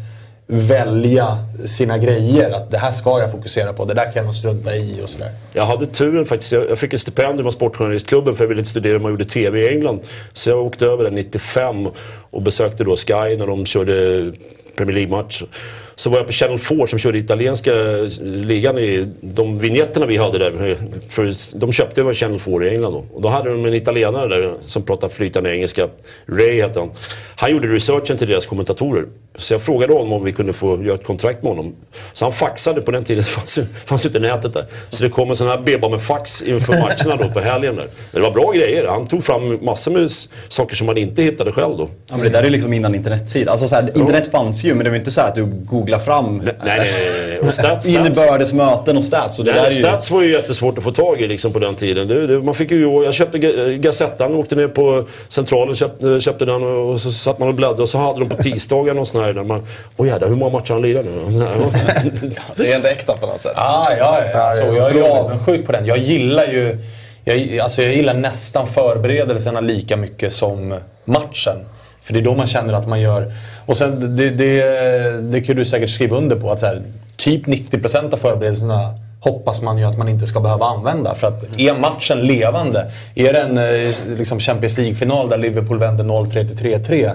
[0.51, 2.51] välja sina grejer.
[2.51, 5.09] Att det här ska jag fokusera på, det där kan jag nog strunta i och
[5.09, 5.31] sådär.
[5.53, 6.51] Jag hade turen faktiskt.
[6.51, 9.59] Jag jag fick ett stipendium av Sportjournalistklubben för jag ville studera hur man gjorde TV
[9.59, 9.99] i England.
[10.33, 11.87] Så jag åkte över där 95
[12.31, 14.31] och besökte då Sky när de körde
[14.75, 15.43] Premier League-match.
[15.95, 17.71] Så var jag på Channel 4 som körde italienska
[18.21, 20.75] ligan i de vigneterna vi hade där.
[21.09, 23.05] För de köpte var Channel 4 i England då.
[23.13, 25.87] Och då hade de en italienare där som pratade flytande engelska.
[26.25, 26.91] Ray hette han.
[27.35, 29.05] Han gjorde researchen till deras kommentatorer.
[29.35, 31.75] Så jag frågade honom om vi kunde få göra ett kontrakt med honom.
[32.13, 34.65] Så han faxade på den tiden, det fanns, fanns inte nätet där.
[34.89, 37.89] Så det kom en sån här beba med fax inför matcherna då på helgen där.
[38.11, 38.87] Men det var bra grejer.
[38.87, 40.09] Han tog fram massor med
[40.47, 41.89] saker som man inte hittade själv då.
[42.07, 43.49] Ja, men det där är liksom innan internettid.
[43.49, 45.45] Alltså, så här, internet fanns ju, men det var inte så att du
[45.91, 46.77] googlar fram Nej, nej,
[47.27, 47.39] nej.
[47.39, 47.89] Och stats, stats.
[47.89, 49.39] innebördes möten och stats.
[49.39, 49.83] Och det där Nej, är ju...
[49.83, 52.07] Stats var ju jättesvårt att få tag i liksom, på den tiden.
[52.07, 56.45] Det, det, man fick ju, jag köpte Ga- Gazettan, åkte ner på Centralen, köpte, köpte
[56.45, 57.81] den och, och så satt man och bläddrade.
[57.81, 59.67] Och så hade de på tisdagar någon sån här där man...
[59.97, 61.41] Åh jädrar, hur många matcher har han lirat nu?
[62.55, 63.53] Det är ändå äkta på något sätt.
[63.55, 64.39] Ah, ja, ja.
[64.39, 65.85] Alltså, jag är ju avundsjuk på den.
[65.85, 66.77] Jag gillar ju...
[67.23, 70.75] Jag, alltså, jag gillar nästan förberedelserna lika mycket som
[71.05, 71.55] matchen.
[72.01, 73.33] För det är då man känner att man gör...
[73.65, 74.61] Och sen, det, det,
[75.31, 76.51] det kan du säkert skriva under på.
[76.51, 76.81] att så här,
[77.17, 81.15] Typ 90% av förberedelserna hoppas man ju att man inte ska behöva använda.
[81.15, 86.03] För att är matchen levande, är det en eh, liksom Champions League-final där Liverpool vänder
[86.03, 87.11] 0-3 till 3-3.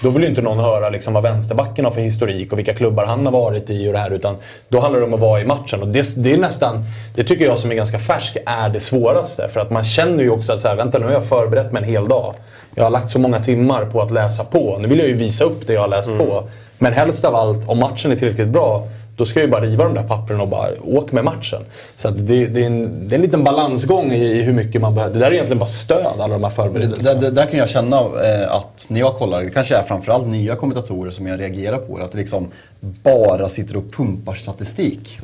[0.00, 3.06] Då vill ju inte någon höra liksom vad vänsterbacken har för historik och vilka klubbar
[3.06, 4.10] han har varit i och det här.
[4.10, 4.36] Utan
[4.68, 5.82] då handlar det om att vara i matchen.
[5.82, 9.48] Och det, det är nästan, det tycker jag som är ganska färsk, är det svåraste.
[9.48, 11.82] För att man känner ju också att så här, vänta nu har jag förberett mig
[11.82, 12.34] en hel dag.
[12.74, 14.78] Jag har lagt så många timmar på att läsa på.
[14.78, 16.44] Nu vill jag ju visa upp det jag har läst på.
[16.78, 19.84] Men helst av allt, om matchen är tillräckligt bra, då ska jag ju bara riva
[19.84, 21.62] de där papperna och bara åka med matchen.
[21.96, 24.80] Så att det, det, är en, det är en liten balansgång i, i hur mycket
[24.80, 25.14] man behöver.
[25.14, 27.14] Det där är egentligen bara stöd, alla de här förberedelserna.
[27.14, 30.26] Det där, där kan jag känna eh, att när jag kollar, det kanske är framförallt
[30.26, 32.50] nya kommentatorer som jag reagerar på, att det liksom
[32.80, 35.18] bara sitter och pumpar statistik.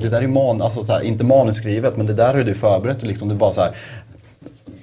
[0.00, 2.54] Det där är ju man, alltså så här, inte manusskrivet, men det där har du
[2.54, 3.02] förberett.
[3.02, 3.28] Liksom.
[3.28, 3.76] Det är bara så här,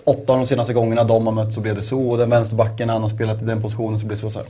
[0.03, 2.09] åtta av de senaste gångerna de har mött så blev det så.
[2.09, 4.29] Och den vänsterbacken, han har spelat i den positionen så blev det så.
[4.29, 4.47] så här.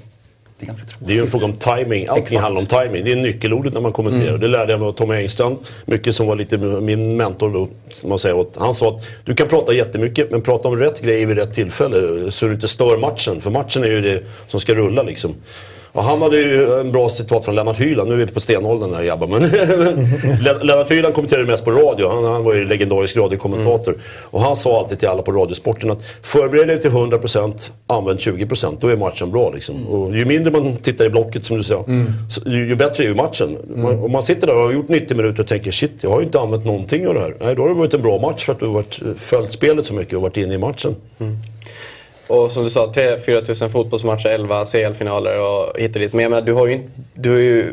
[0.59, 1.07] Det är ganska tråkigt.
[1.07, 2.07] Det är ju en fråga om timing.
[2.07, 2.41] Allting Exakt.
[2.41, 3.05] handlar om timing.
[3.05, 4.37] Det är nyckelordet när man kommenterar.
[4.37, 5.57] Det lärde jag mig av Tommy Engstrand.
[5.85, 7.69] Mycket som var lite min mentor då.
[8.07, 8.57] Man säger åt.
[8.59, 12.31] Han sa att du kan prata jättemycket men prata om rätt grejer vid rätt tillfälle.
[12.31, 13.41] Så du inte stör matchen.
[13.41, 15.35] För matchen är ju det som ska rulla liksom.
[15.95, 18.09] Och han hade ju en bra citat från Lennart Hyland.
[18.09, 19.27] Nu är vi på stenåldern här grabbar.
[19.27, 19.41] Men
[20.41, 22.07] Len- Lennart Hyland kommenterade mest på radio.
[22.09, 23.95] Han, han var ju legendarisk radiokommentator.
[24.21, 28.77] Och han sa alltid till alla på Radiosporten att förbered dig till 100%, använd 20%.
[28.79, 29.87] Då är matchen bra liksom.
[29.87, 31.85] Och ju mindre man tittar i blocket som du sa,
[32.29, 33.57] så, ju, ju bättre är ju matchen.
[33.75, 36.19] Man, om man sitter där och har gjort 90 minuter och tänker shit, jag har
[36.19, 37.35] ju inte använt någonting av det här.
[37.41, 39.85] Nej, då har det varit en bra match för att du har varit, följt spelet
[39.85, 40.95] så mycket och varit inne i matchen.
[42.27, 46.13] Och som du sa, 3-4 tusen fotbollsmatcher, 11 CL-finaler och hit och dit.
[46.13, 46.89] Men jag menar, du har ju inte...
[47.13, 47.71] Du, har ju,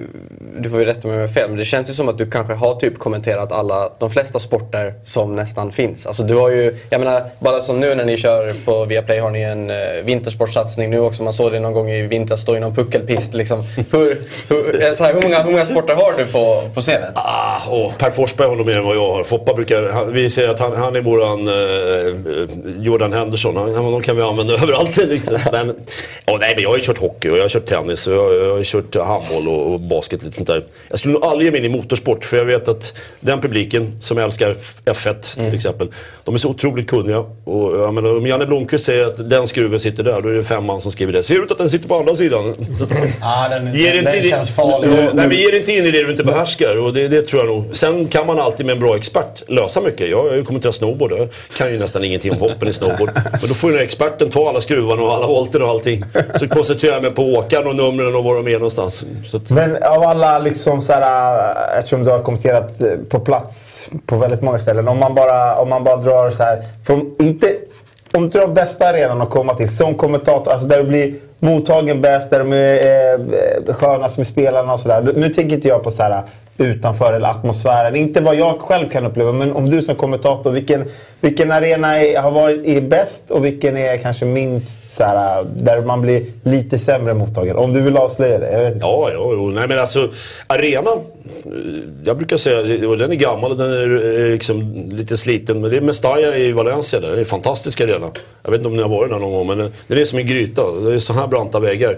[0.59, 2.19] du får ju rätta mig om jag har fel, men det känns ju som att
[2.19, 6.07] du kanske har typ kommenterat alla, de flesta sporter som nästan finns.
[6.07, 9.31] Alltså du har ju, jag menar, bara som nu när ni kör på Viaplay har
[9.31, 11.23] ni en eh, vintersportsatsning nu också.
[11.23, 13.62] Man såg det någon gång i vintras stå i någon puckelpist liksom.
[13.91, 17.12] Hur, hur, så här, hur, många, hur många sporter har du på, på CVt?
[17.15, 19.25] Ah, per Forsberg har nog mer än vad jag har.
[19.25, 23.57] Foppa brukar, han, vi säger att han, han är våran eh, eh Jordan Henderson.
[23.57, 24.96] Han, honom kan vi använda överallt.
[25.09, 25.38] Liksom.
[25.52, 28.14] Men, oh, nej, men jag har ju kört hockey och jag har kört tennis och
[28.14, 30.22] jag, jag har kört handboll och, och basket.
[30.22, 30.64] Lite sånt där.
[30.88, 33.96] Jag skulle nog aldrig ge mig in i motorsport för jag vet att den publiken
[34.00, 35.88] som älskar F1 till exempel.
[36.24, 37.18] De är så otroligt kunniga.
[37.44, 40.44] Och, jag menar, om Janne Blomqvist säger att den skruven sitter där, då är det
[40.44, 41.22] fem man som skriver det.
[41.22, 42.55] Ser ut att den sitter på andra sidan?
[42.78, 42.90] Så att,
[43.22, 44.90] Ah, den, inte känns farlig.
[44.90, 46.76] Nej, men ge dig inte in i det du inte behärskar.
[46.76, 47.64] Och det, det tror jag nog.
[47.72, 50.11] Sen kan man alltid med en bra expert lösa mycket.
[50.11, 51.12] Jag har ju kommenterat snowboard.
[51.12, 53.11] Jag kan ju nästan ingenting om hoppen i snowboard.
[53.40, 56.03] Men då får ju den här experten ta alla skruvarna och alla volter och allting.
[56.35, 59.05] Så koncentrerar jag mig på åkaren och numren och var de är någonstans.
[59.27, 63.21] Så att, Men av alla, liksom så här, eh, eftersom du har kommenterat eh, på
[63.21, 64.88] plats på väldigt många ställen.
[64.88, 67.47] Om man bara, om man bara drar så här, från, inte,
[68.12, 72.01] om du drar bästa arenan att komma till som kommentator, alltså där du blir mottagen
[72.01, 73.14] bäst, där de är
[73.68, 75.12] eh, skönast med spelarna och sådär.
[75.16, 76.23] Nu tänker inte jag på så här
[76.59, 77.97] utanför eller atmosfären.
[77.97, 80.85] Inte vad jag själv kan uppleva, men om du som kommentator, vilken,
[81.21, 85.81] vilken arena är, har varit är bäst och vilken är kanske minst så här, där
[85.83, 87.57] man blir lite sämre mottagen?
[87.57, 88.53] Om du vill avslöja det.
[88.53, 88.87] Jag vet inte.
[88.87, 89.51] Ja, ja, jo.
[89.51, 90.09] Nej men alltså
[90.47, 90.99] arenan.
[91.45, 91.53] Eh,
[92.05, 95.61] jag brukar säga, och den är gammal och den är eh, liksom lite sliten.
[95.61, 97.09] Men det är Mestalla i Valencia där.
[97.09, 98.11] Det är en fantastisk arena.
[98.43, 100.19] Jag vet inte om ni har varit där någon gång men den- den är som
[100.19, 100.62] en gryta.
[100.73, 101.97] Det är så här branta väggar.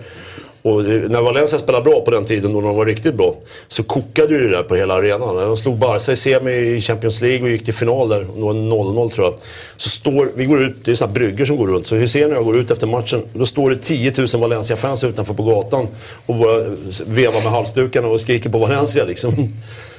[0.64, 3.34] Och det- när Valencia spelade bra på den tiden, då de var riktigt bra,
[3.68, 5.36] så kokade ju det där på hela arenan.
[5.36, 8.42] När de slog Barca i semi i Champions League och gick till final där, det
[8.42, 9.34] var 0-0 tror jag.
[9.76, 12.36] Så står, vi går ut, det är sådana bryggor som går runt, så Hysén och
[12.36, 13.22] jag går ut efter matchen.
[13.34, 15.86] Då står det 10 000 Valencia-fans utanför på gatan
[16.26, 16.58] och bara
[17.06, 19.34] vevar med halsdukarna och skriker på Valencia liksom.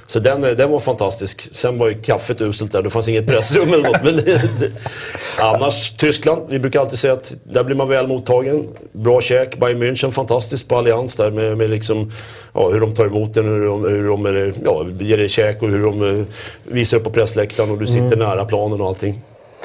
[0.07, 1.47] Så den, den var fantastisk.
[1.51, 2.81] Sen var ju kaffet uselt där.
[2.81, 4.03] Det fanns inget pressrum eller något.
[4.03, 4.71] Men.
[5.39, 6.41] Annars, Tyskland.
[6.49, 8.67] Vi brukar alltid säga att där blir man väl mottagen.
[8.91, 9.57] Bra käk.
[9.57, 12.11] Bayern München, fantastiskt på Allians där med, med liksom,
[12.53, 15.61] ja, hur de tar emot den, hur de, hur de eh, ja, ger dig käk
[15.61, 16.25] och hur de eh,
[16.63, 19.21] visar upp på pressläktaren och du sitter nära planen och allting.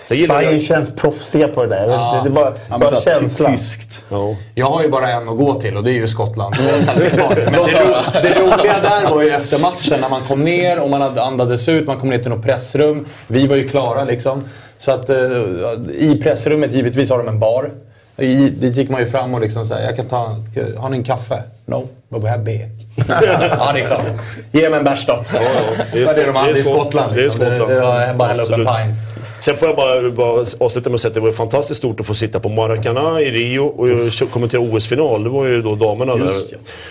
[0.08, 0.62] Bayern jag...
[0.62, 1.88] känns proffsiga på det där.
[1.88, 3.56] Jag inte, Det är bara, Ja, bara känslan.
[3.56, 4.04] Tyskt.
[4.08, 4.36] Ja.
[4.54, 6.54] Jag har ju bara en att gå till och det är ju Skottland.
[6.58, 10.90] Men det, ro, det roliga där var ju efter matchen när man kom ner och
[10.90, 11.86] man hade andades ut.
[11.86, 13.06] Man kom ner till något pressrum.
[13.26, 14.44] Vi var ju klara liksom.
[14.78, 15.16] Så att eh,
[15.98, 17.70] i pressrummet givetvis har de en bar.
[18.16, 20.36] I, dit gick man ju fram och liksom såhär, jag kan ta,
[20.78, 21.42] har ni en kaffe?
[21.66, 22.68] No, but we have beer.
[22.96, 24.02] Ja, det är klart.
[24.52, 25.24] Ge mig en bärs då.
[25.32, 25.84] Ja, ja.
[25.92, 27.14] Det är, det, de, det är Skottland.
[27.14, 27.40] Det är Liksom.
[27.54, 27.70] Skottland.
[27.72, 28.96] Det, bara hälla upp en pint.
[29.40, 32.06] Sen får jag bara, bara avsluta med att säga att det var fantastiskt stort att
[32.06, 35.24] få sitta på Maracana i Rio och kommentera OS-final.
[35.24, 36.30] Det var ju då damerna där.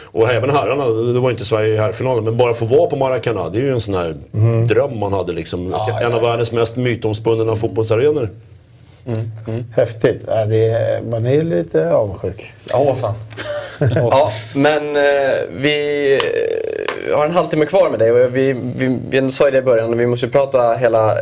[0.04, 0.86] Och även herrarna.
[1.14, 2.24] Det var inte Sverige i herrfinalen.
[2.24, 4.16] Men bara få vara på Maracana, det är ju en sån här
[4.68, 5.74] dröm man hade liksom.
[6.02, 8.30] en av världens mest mytomspunna fotbollsarenor.
[9.76, 10.22] Häftigt.
[10.28, 12.54] Ja, det är, man är ju lite avundsjuk.
[12.70, 13.16] Ja, fan.
[13.96, 19.32] Ja, men eh, vi eh, har en halvtimme kvar med dig och vi, vi, vi
[19.32, 21.18] sa ju det i början, vi måste ju prata hela eh,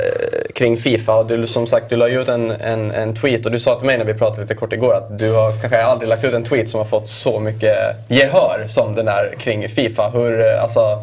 [0.56, 1.16] kring Fifa.
[1.16, 3.86] Och du, som sagt, du la ut en, en, en tweet och du sa till
[3.86, 6.44] mig när vi pratade lite kort igår att du har kanske aldrig lagt ut en
[6.44, 7.76] tweet som har fått så mycket
[8.08, 10.10] gehör som den där kring Fifa.
[10.10, 11.00] Hur, eh, alltså,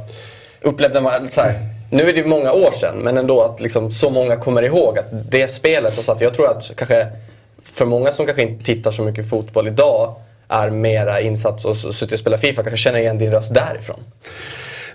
[0.61, 1.55] upplevde man så här,
[1.90, 4.99] nu är det ju många år sedan, men ändå att liksom så många kommer ihåg
[4.99, 7.09] att det spelet och så att jag tror att kanske
[7.62, 10.14] för många som kanske inte tittar så mycket fotboll idag
[10.49, 14.01] är mera insatt och suttit och spelat Fifa kanske känner igen din röst därifrån.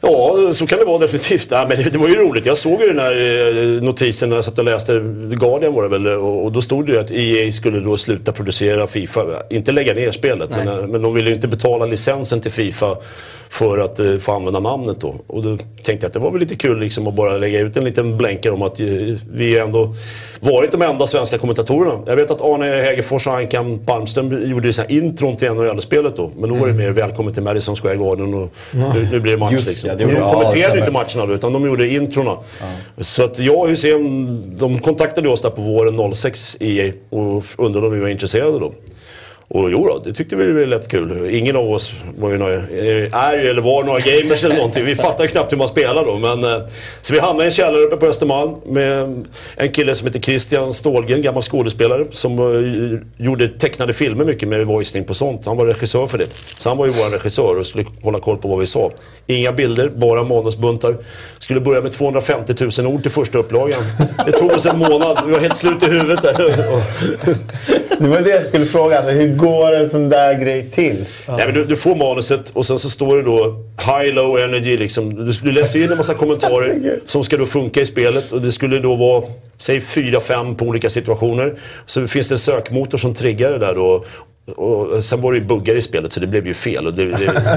[0.01, 1.51] Ja, så kan det vara definitivt.
[1.51, 2.45] Nej, men det, det var ju roligt.
[2.45, 3.11] Jag såg ju den här
[3.57, 4.93] eh, notisen när jag satt och läste.
[5.29, 6.07] The Guardian var det väl.
[6.07, 9.21] Och, och då stod det ju att EA skulle då sluta producera Fifa.
[9.49, 12.97] Inte lägga ner spelet, men, eh, men de ville ju inte betala licensen till Fifa
[13.49, 15.15] för att eh, få använda namnet då.
[15.27, 17.77] Och då tänkte jag att det var väl lite kul liksom att bara lägga ut
[17.77, 18.87] en liten blänkare om att eh,
[19.31, 19.95] vi ändå
[20.39, 21.99] varit de enda svenska kommentatorerna.
[22.05, 26.31] Jag vet att Arne Hägerfors och Ankan Palmström gjorde här intron till NHL-spelet då.
[26.37, 29.37] Men då var det mer välkommen till Madison Square Garden och nu, nu blir det
[29.37, 29.88] match liksom.
[29.91, 30.77] Ja, det de gjorde- ja, kommenterade stämmer.
[30.77, 32.37] inte matcherna då, utan de gjorde introna.
[32.97, 37.87] Så att jag och Hysén, de kontaktade oss där på våren 06 EA och undrade
[37.87, 38.71] om vi var intresserade då.
[39.51, 41.29] Och jo då, det tyckte vi var lätt kul.
[41.35, 44.85] Ingen av oss var ju några, är ju eller var några gamers eller någonting.
[44.85, 46.17] Vi fattade ju knappt hur man spelar då.
[46.17, 46.67] Men, eh,
[47.01, 50.73] så vi hamnade i en källare uppe på Östermalm med en kille som heter Christian
[50.73, 52.05] Stålgren, gammal skådespelare.
[52.11, 55.45] Som eh, gjorde tecknade filmer mycket med voicing på sånt.
[55.45, 56.27] Han var regissör för det.
[56.33, 58.91] Så han var ju vår regissör och skulle hålla koll på vad vi sa.
[59.27, 60.95] Inga bilder, bara manusbuntar.
[61.39, 63.83] Skulle börja med 250 000 ord till första upplagan.
[64.25, 65.19] Det tog oss en månad.
[65.25, 66.65] Vi var helt slut i huvudet där.
[67.99, 68.97] Det var det jag skulle fråga.
[68.97, 71.05] Alltså, hur går en sån där grej till?
[71.27, 74.77] Nej, men du, du får manuset och sen så står det då high, low energy.
[74.77, 75.25] Liksom.
[75.25, 78.31] Du, du läser in en massa kommentarer som ska då funka i spelet.
[78.31, 79.23] Och det skulle då vara,
[79.57, 81.53] säg fyra, fem på olika situationer.
[81.85, 84.05] Så finns det en sökmotor som triggar det där då.
[84.55, 86.87] Och sen var det ju buggar i spelet så det blev ju fel.
[86.87, 87.11] Och det, det,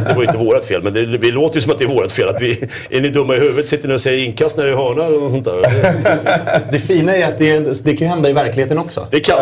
[0.09, 1.89] det var ju inte vårat fel, men det, det låter ju som att det är
[1.89, 2.29] vårat fel.
[2.29, 3.69] Att vi, är ni dumma i huvudet?
[3.69, 5.63] Sitter ni och säger inkast när det är hörna eller något sånt där?
[6.73, 9.07] Det fina är att det, det kan hända i verkligheten också.
[9.11, 9.37] Det kan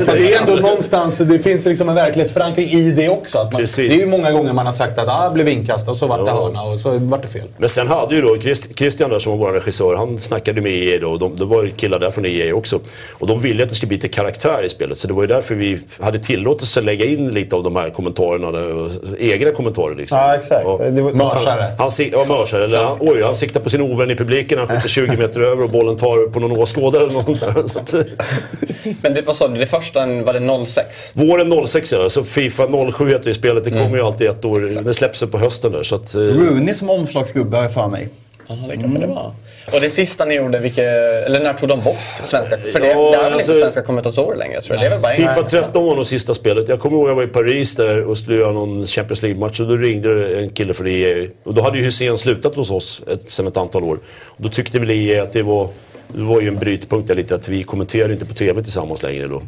[0.00, 3.38] Så det är ändå någonstans, det finns liksom en verklighetsförankring i det också.
[3.38, 5.96] Att man, det är ju många gånger man har sagt att ah, blev inkast och
[5.96, 6.42] så vart det Ja.
[6.44, 7.48] hörna och så vart det fel.
[7.58, 10.72] Men sen hade ju då Christ- Christian där som var vår regissör, han snackade med
[10.72, 11.10] EA då.
[11.10, 12.80] Och de, det var killar där från EA också.
[13.12, 14.98] Och de ville att det skulle bli lite karaktär i spelet.
[14.98, 18.48] Så det var ju därför vi hade tillåtelse lägga in lite av de här kommentarerna.
[18.48, 20.18] och Egna kommentarer liksom.
[20.18, 20.64] Ja, exakt.
[20.94, 21.74] Det var- Mörsare.
[21.78, 22.64] Han, ja, mörsare.
[22.64, 24.58] Eller han, oj, han siktar på sin ovän i publiken.
[24.58, 28.04] Han skjuter 20 meter över och bollen tar på någon åskådare eller något där.
[29.02, 31.12] Men det, vad sa du, det första var det 06?
[31.16, 33.64] våren 06 ja, så Fifa 07 heter ju spelet.
[33.64, 34.82] Det kommer ju alltid ett år.
[34.84, 35.82] Det släpps på hösten där.
[35.82, 38.08] Så att, eh, Rooney som omslagsgubbe har jag för mig.
[38.46, 39.32] Ja, det kanske det var.
[39.74, 40.84] Och det sista ni gjorde, vilket,
[41.26, 42.58] eller när tog de bort svenska?
[42.72, 44.90] För det, Ja, det är alltså- inte svenska kommentatorer längre tror jag.
[44.90, 45.42] Det Fifa engelska?
[45.62, 46.68] 13 var nog sista spelet.
[46.68, 49.66] Jag kommer ihåg jag var i Paris där och skulle göra någon Champions League-match och
[49.68, 51.26] då ringde en kille från EA.
[51.44, 53.98] Och då hade ju Hussein slutat hos oss ett, sen ett antal år.
[54.26, 55.68] Och då tyckte väl EA att det var,
[56.08, 59.26] det var ju en brytpunkt där lite att vi kommenterar inte på TV tillsammans längre
[59.28, 59.42] då.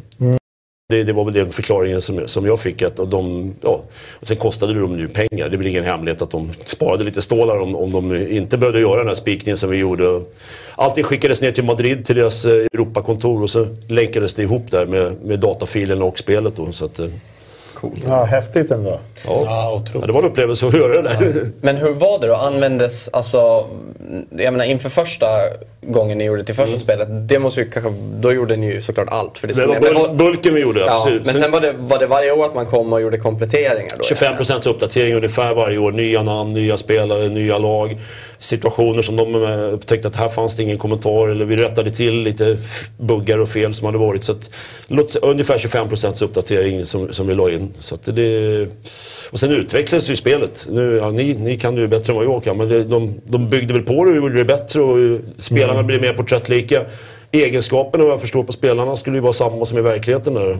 [0.91, 2.81] Det, det var väl den förklaringen som, som jag fick.
[2.81, 3.81] Att de, ja,
[4.19, 5.49] och sen kostade dem nu pengar.
[5.49, 8.79] Det är väl ingen hemlighet att de sparade lite stålar om, om de inte behövde
[8.79, 10.21] göra den här spikningen som vi gjorde.
[10.75, 14.85] Allting skickades ner till Madrid till deras eh, Europakontor och så länkades det ihop där
[14.85, 16.55] med, med datafilen och spelet.
[16.55, 17.05] Då, så att, eh,
[18.05, 18.89] Ja, häftigt ändå.
[18.89, 18.99] ja.
[19.25, 20.07] Ja, Ja, otroligt.
[20.07, 21.45] det var en upplevelse att göra det där.
[21.61, 22.35] Men hur var det då?
[22.35, 23.65] Användes, alltså,
[24.37, 25.27] jag menar inför första
[25.81, 29.07] gången ni gjorde till första spelet, det måste ju kanske, då gjorde ni ju såklart
[29.11, 31.25] allt för det Det var skulle- men bul- bulken vi gjorde, Ja, absolut.
[31.25, 34.03] men sen var det, var det varje år att man kom och gjorde kompletteringar då?
[34.03, 35.91] 25 procents uppdatering ungefär varje år.
[35.91, 37.97] Nya namn, nya spelare, nya lag.
[38.41, 42.13] Situationer som de eh, upptäckte att här fanns det ingen kommentar eller vi rättade till
[42.21, 42.57] lite
[42.97, 44.23] buggar och fel som hade varit.
[44.23, 44.49] Så att,
[44.87, 47.73] låt, ungefär 25 procents uppdatering som, som vi la in.
[47.79, 48.67] Så att det,
[49.31, 50.67] och sen utvecklades ju spelet.
[50.71, 53.13] Nu, ja, ni, ni kan det ju bättre än vad jag kan men det, de,
[53.25, 55.17] de byggde väl på det och gjorde det bättre och eh,
[55.69, 56.81] spelarna blev mer porträttlika.
[57.31, 60.33] Egenskaperna vad jag förstår på spelarna skulle ju vara samma som i verkligheten.
[60.33, 60.57] Där.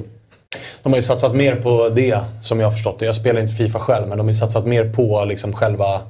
[0.84, 3.06] De har ju satsat mer på det, som jag har förstått det.
[3.06, 6.02] Jag spelar inte Fifa själv, men de har ju satsat mer på liksom själva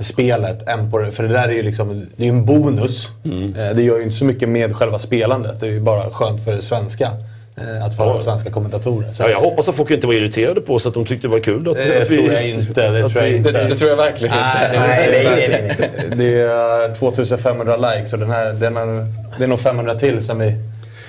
[0.00, 1.12] spelet än på det.
[1.12, 3.08] För det där är ju liksom, det är en bonus.
[3.24, 5.60] Eh, Det gör ju inte så mycket med själva spelandet.
[5.60, 7.10] Det är ju bara skönt för svenska.
[7.56, 9.12] Eh, Att få ha svenska kommentatorer.
[9.12, 11.32] Så Ja, jag hoppas att folk inte var irriterade på oss, att de tyckte det
[11.32, 11.68] var kul.
[11.68, 12.88] Att, det att vi, tror jag inte.
[12.90, 13.52] Det tror jag vi- inte.
[13.52, 14.78] Det, det tror jag verkligen inte.
[14.80, 16.16] Nej, nej, nej, nej.
[16.16, 19.06] Det är 2500 likes och den här, den är,
[19.38, 20.54] det är nog 500 till sen vi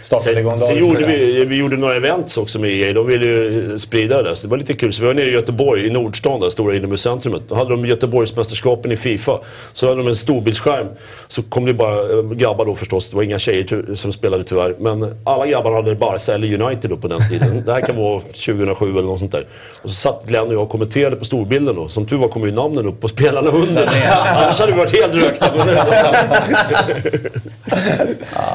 [0.01, 2.93] startade igång Sen, gjorde vi, vi gjorde några events också med EA.
[2.93, 4.35] De ville ju sprida det där.
[4.35, 4.93] Så det var lite kul.
[4.93, 7.41] Så vi var nere i Göteborg, i Nordstan, där stora inomhuscentrumet.
[7.47, 9.39] Då hade de Göteborgsmästerskapen i Fifa.
[9.73, 10.87] Så hade de en storbildsskärm.
[11.27, 13.09] Så kom det bara eh, grabbar då förstås.
[13.09, 14.75] Det var inga tjejer som spelade tyvärr.
[14.79, 17.63] Men alla grabbar hade Barca eller United då på den tiden.
[17.65, 19.45] Det här kan vara 2007 eller något sånt där.
[19.83, 21.87] Och så satt Glenn och jag och kommenterade på storbilden då.
[21.87, 23.89] Som tur var kom ju namnen upp på spelarna under.
[24.35, 25.51] Annars hade vi varit helt rökta.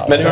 [0.08, 0.28] Men, hur,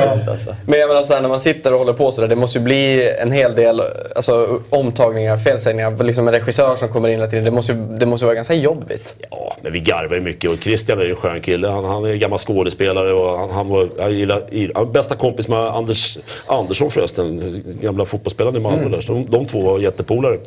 [0.66, 2.58] men jag menar, bara så här, när man sitter och håller på sådär, det måste
[2.58, 3.82] ju bli en hel del
[4.16, 7.44] alltså, omtagningar, felsägningar, liksom en regissör som kommer in hela tiden.
[7.44, 9.16] Det måste ju, det måste vara ganska jobbigt.
[9.30, 11.68] Ja, men vi garvar ju mycket och Christian är ju en skön kille.
[11.68, 14.42] Han, han är gammal skådespelare och han, han var gillar,
[14.74, 18.88] han är bästa kompis med Anders Andersson förresten, gamla fotbollsspelaren i Malmö.
[18.88, 19.00] Där.
[19.00, 20.38] Så de, de två var jättepolare.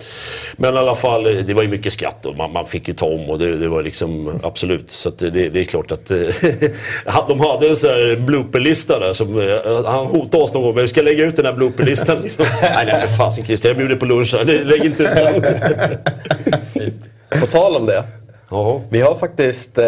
[0.55, 3.05] Men i alla fall, det var ju mycket skratt och man, man fick ju ta
[3.05, 4.89] om och det, det var liksom absolut.
[4.89, 6.05] Så det, det är klart att
[7.27, 10.75] de hade en sån här blooperlista där som eh, han hotade oss någon gång.
[10.75, 12.45] Men vi ska lägga ut den här blooperlistan liksom.
[12.61, 14.45] nej, nej för fasen Christian, jag bjuder på lunch här.
[14.45, 15.43] Lägg inte ut den.
[17.41, 18.03] På tal om det.
[18.53, 18.81] Jaha.
[18.89, 19.85] Vi har faktiskt, eh,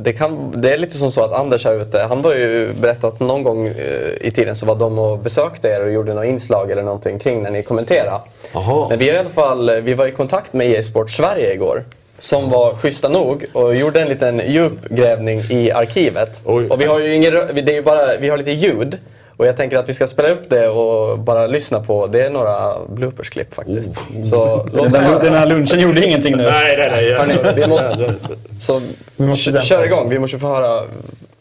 [0.00, 3.14] det, kan, det är lite som så att Anders här ute, han var ju berättat
[3.14, 3.74] att någon gång eh,
[4.20, 7.42] i tiden så var de och besökte er och gjorde några inslag eller någonting kring
[7.42, 8.20] när ni kommenterade.
[8.54, 8.88] Jaha.
[8.88, 11.84] Men vi, har i alla fall, vi var i kontakt med e-sport Sverige igår.
[12.18, 16.42] Som var schyssta nog och gjorde en liten djupgrävning i arkivet.
[16.44, 16.68] Oj.
[16.68, 18.98] Och vi har ju ingen, det är ju bara, vi har lite ljud.
[19.36, 22.06] Och jag tänker att vi ska spela upp det och bara lyssna på.
[22.06, 23.92] Det är några bloopersklipp faktiskt.
[24.30, 25.18] Så låt Den, höra.
[25.18, 26.42] den här lunchen gjorde ingenting nu.
[26.42, 27.12] Nej, nej, nej.
[27.14, 28.14] Hörni, vi måste,
[28.60, 28.80] så
[29.16, 30.08] måste kö- dämpa kör igång.
[30.08, 30.82] Vi måste få höra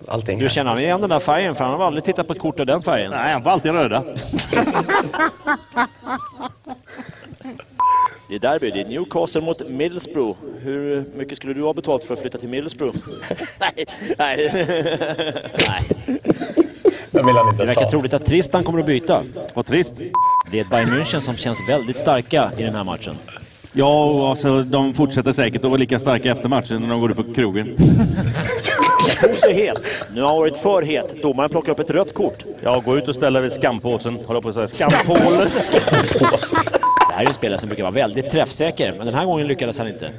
[0.08, 0.38] allting.
[0.40, 0.50] Du här.
[0.50, 1.56] känner han igen den där färgen?
[1.56, 3.12] För han har aldrig tittat på ett kort av den färgen.
[3.12, 4.04] Nej, han får alltid röda.
[8.30, 8.72] Det är derby.
[8.72, 10.38] Det är Newcastle mot Middlesbrough.
[10.60, 12.96] Hur mycket skulle du ha betalt för att flytta till Middlesbrough?
[13.60, 13.86] nej,
[14.18, 14.52] nej.
[15.68, 16.16] nej.
[17.16, 19.24] Den vill han inte Det verkar troligt att Tristan kommer att byta.
[19.54, 19.94] Vad trist.
[20.52, 23.16] Det är ett Bayern München som känns väldigt starka i den här matchen.
[23.74, 27.12] Ja, och alltså, de fortsätter säkert att vara lika starka efter matchen när de går
[27.12, 27.78] ut på krogen.
[29.26, 29.82] Fokus är het.
[30.14, 31.22] Nu har han varit för het.
[31.22, 32.44] Domaren plockar upp ett rött kort.
[32.64, 34.20] Ja, gå ut och ställa vid skampåsen.
[34.26, 35.22] Hålla på att säga skampålen.
[37.10, 39.78] Det här är en spelare som brukar vara väldigt träffsäker, men den här gången lyckades
[39.78, 40.10] han inte.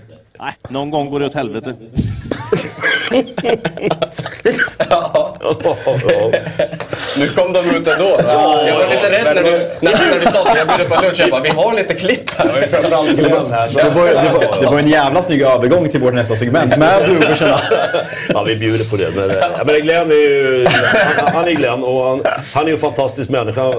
[0.41, 1.75] Nej, någon gång går det åt helvete.
[5.47, 6.89] oh, oh.
[7.21, 8.09] Nu kom de ut ändå.
[8.19, 9.51] jag var lite rädd när du,
[9.81, 10.59] när, när du sa så.
[10.59, 11.21] Jag bjuder på lunch.
[11.21, 12.67] Jag bara, vi har lite klipp här.
[12.67, 13.69] Framförallt Glenn här.
[13.75, 17.05] Det var, det, var, det var en jävla snygg övergång till vårt nästa segment med
[17.05, 17.59] bloopersarna.
[18.29, 19.11] Ja, vi bjuder på det.
[19.17, 20.67] Men, men Glenn är ju...
[21.17, 22.23] Han, han är Glenn och han,
[22.55, 23.75] han är ju en fantastisk människa.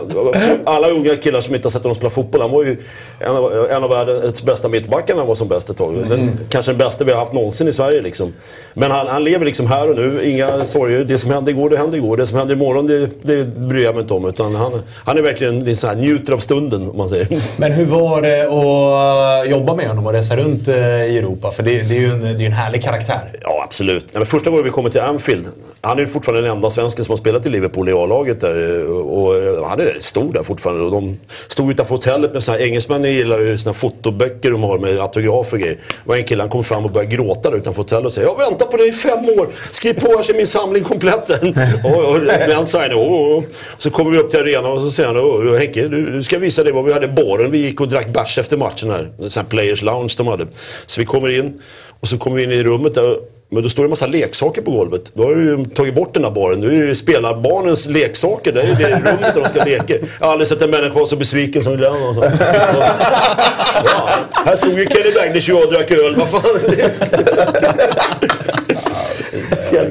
[0.65, 2.41] Alla unga killar som inte har sett honom spela fotboll.
[2.41, 2.78] Han var ju
[3.19, 6.06] en av, en av världens bästa mittbackar när han var som bäst ett tag.
[6.10, 8.02] Den, Kanske den bästa vi har haft någonsin i Sverige.
[8.02, 8.34] Liksom.
[8.73, 10.21] Men han, han lever liksom här och nu.
[10.23, 11.04] Inga sorger.
[11.04, 12.17] Det som hände igår, det hände igår.
[12.17, 14.25] Det som händer imorgon, det, det bryr jag mig inte om.
[14.25, 14.71] Utan han,
[15.05, 17.27] han är verkligen så här, njuter av stunden, om man säger.
[17.59, 21.51] Men hur var det att jobba med honom och resa runt eh, i Europa?
[21.51, 23.19] För det, det är ju en, det är en härlig karaktär.
[23.41, 24.06] Ja, absolut.
[24.12, 25.47] Ja, men första gången vi kommer till Anfield.
[25.82, 28.80] Han är ju fortfarande den enda svensken som har spelat i Liverpool i A-laget där.
[28.80, 29.27] Eh, och
[29.60, 30.84] och han är stor där fortfarande.
[30.84, 34.77] Och de stod utanför hotellet med såna här engelsmän gillar ju såna fotoböcker de har
[34.77, 35.75] med autografer och grejer.
[35.75, 38.27] Det var en kille, han kom fram och började gråta där utanför hotellet och säger
[38.27, 39.47] Jag väntar på dig i fem år.
[39.71, 41.30] Skriv på här så är min samling komplett.
[41.84, 43.43] och, och, men signar, och, och,
[43.77, 46.23] så kommer vi upp till arenan och så säger han oh, oh, Henke, du, du
[46.23, 47.51] ska visa dig vad vi hade i baren.
[47.51, 49.10] Vi gick och drack bärs efter matchen här.
[49.19, 50.47] En sån här players lounge de hade.
[50.86, 51.62] Så vi kommer in
[51.99, 53.17] och så kommer vi in i rummet där.
[53.49, 55.12] Men då står det en massa leksaker på golvet.
[55.13, 56.60] Då har du ju tagit bort den där baren.
[56.60, 58.51] Nu är det spelarbarnens leksaker.
[58.51, 59.93] Det är ju det rummet där de ska leka.
[59.93, 61.93] Jag har aldrig sett en människa vara så besviken som Glenn.
[61.93, 62.23] Och så.
[62.23, 62.45] Alltså.
[63.86, 66.15] Ja, här stod ju Kenny Bagnish och jag och drack öl.
[66.15, 66.41] Vad fan.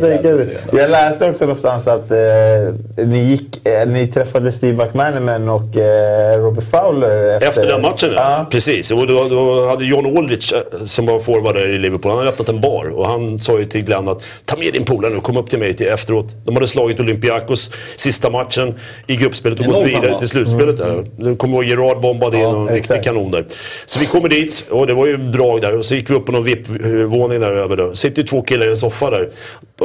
[0.01, 5.49] Jag, tänker, jag läste också någonstans att eh, ni, gick, eh, ni träffade Steve McManaman
[5.49, 8.47] och eh, Robert Fowler efter, Efter den matchen, ja.
[8.51, 8.91] Precis.
[8.91, 12.31] Och då, då hade John Aldrich, eh, som var forward där i Liverpool, han hade
[12.31, 12.89] öppnat en bar.
[12.95, 15.59] Och han sa ju till Glenn att ta med din polare nu, kom upp till
[15.59, 16.27] mig till efteråt.
[16.45, 18.75] De hade slagit Olympiakos sista matchen
[19.07, 20.81] i gruppspelet och Det gått vidare till slutspelet.
[20.81, 21.05] Mm.
[21.17, 23.45] Du kommer ihåg Gerard bombade in Ja, och en riktig kanon där.
[23.87, 25.79] Så vi kommer dit och det var ju drag där.
[25.79, 27.77] Och så gick vi upp på någon VIP-våning där över.
[27.77, 27.95] Då.
[27.95, 29.29] sitter ju två killar i en soffa där.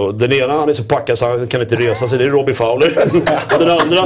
[0.01, 2.17] Och den ena han är så packad så han kan inte resa sig.
[2.17, 2.97] Det är Robbie Fowler.
[3.53, 4.05] och den andra,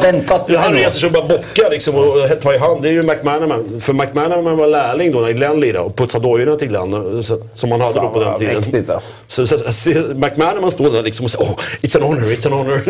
[0.58, 2.82] han reser sig och bara bockar liksom och tar i hand.
[2.82, 3.80] Det är ju McManaman.
[3.80, 7.24] För McManaman var lärling då när Glenn lirade och putsade dojorna till Glenn.
[7.24, 8.56] Så, som han hade då Fan, på den tiden.
[8.56, 9.14] mäktigt alltså.
[9.28, 12.54] Så, så, så, McManaman står där liksom och säger oh, it's an honor, it's an
[12.54, 12.82] honor.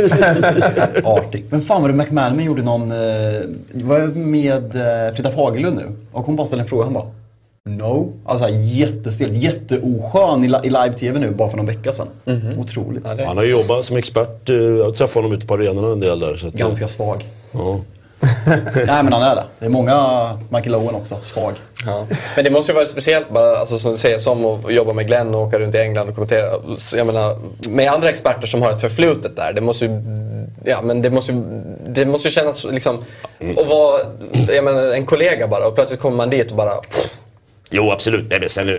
[1.18, 1.46] Artig.
[1.50, 2.92] Men fan var det McManaman gjorde någon...
[2.92, 3.42] Eh,
[3.74, 5.86] var jag med eh, Frida Fagerlund nu?
[6.12, 6.84] Och hon bara ställde en fråga.
[6.84, 7.06] Han bara
[7.70, 8.14] No.
[8.26, 12.08] Alltså jättestel, jätteoskön i, i live-tv nu bara för någon vecka sedan.
[12.58, 13.06] Otroligt.
[13.28, 14.50] han har ju jobbat som expert.
[14.50, 16.36] eh, Jag träffade honom ute på arenorna en del där.
[16.36, 17.26] Så att, Ganska svag.
[17.52, 17.80] Ja.
[18.76, 19.44] Nej men han är det.
[19.60, 21.54] Det är många Michael Owen också, svag.
[21.86, 22.06] Ja.
[22.36, 25.08] Men det måste ju vara speciellt bara, alltså, som du säger, som att jobba med
[25.08, 26.50] Glenn och åka runt i England och kommentera.
[26.96, 27.38] Jag menar,
[27.70, 29.54] med andra experter som har ett förflutet där.
[29.54, 30.02] Det måste ju,
[30.66, 32.96] ja, men det måste, ju- det måste kännas liksom,
[33.58, 34.00] att vara
[34.56, 36.74] jag menar, en kollega bara och plötsligt kommer man dit och bara...
[37.76, 38.26] Jo, absolut.
[38.30, 38.76] Nej, men sen, eh,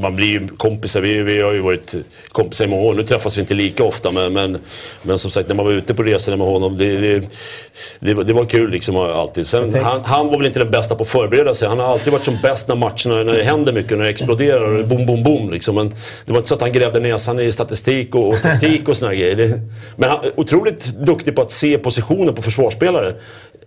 [0.00, 1.00] man blir ju kompisar.
[1.00, 1.94] Vi, vi har ju varit
[2.28, 2.94] kompisar i många år.
[2.94, 4.58] Nu träffas vi inte lika ofta, men, men,
[5.02, 7.28] men som sagt, när man var ute på resor med honom, det, det,
[8.00, 9.46] det, var- det var kul liksom alltid.
[9.46, 11.68] Sen, han, han var väl inte den bästa på att förbereda sig.
[11.68, 14.60] Han har alltid varit som bäst när matcherna, när det händer mycket, när det exploderar
[14.72, 15.50] och det boom, boom, boom.
[15.50, 15.74] Liksom.
[15.74, 15.88] Men
[16.26, 19.14] det var inte så att han grävde näsan i statistik och, och taktik och såna
[19.14, 19.60] grejer.
[19.96, 23.14] Men han otroligt duktig på att se positioner på försvarsspelare.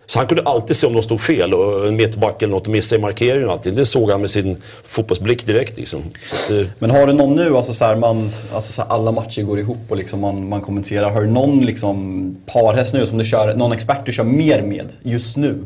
[0.08, 2.74] Så han kunde alltid se om de stod fel och en meterback eller något och
[2.74, 3.76] missade i markeringen och allting.
[3.76, 6.04] Det såg han med sin fotbollsblick direkt liksom.
[6.50, 6.68] Det...
[6.80, 9.60] Men har du någon nu, alltså så här, man, alltså så här, alla matcher går
[9.60, 11.10] ihop och liksom man, man kommenterar.
[11.10, 14.94] Har du någon liksom parhäst nu som du kör, någon expert du kör mer med
[15.04, 15.64] just nu?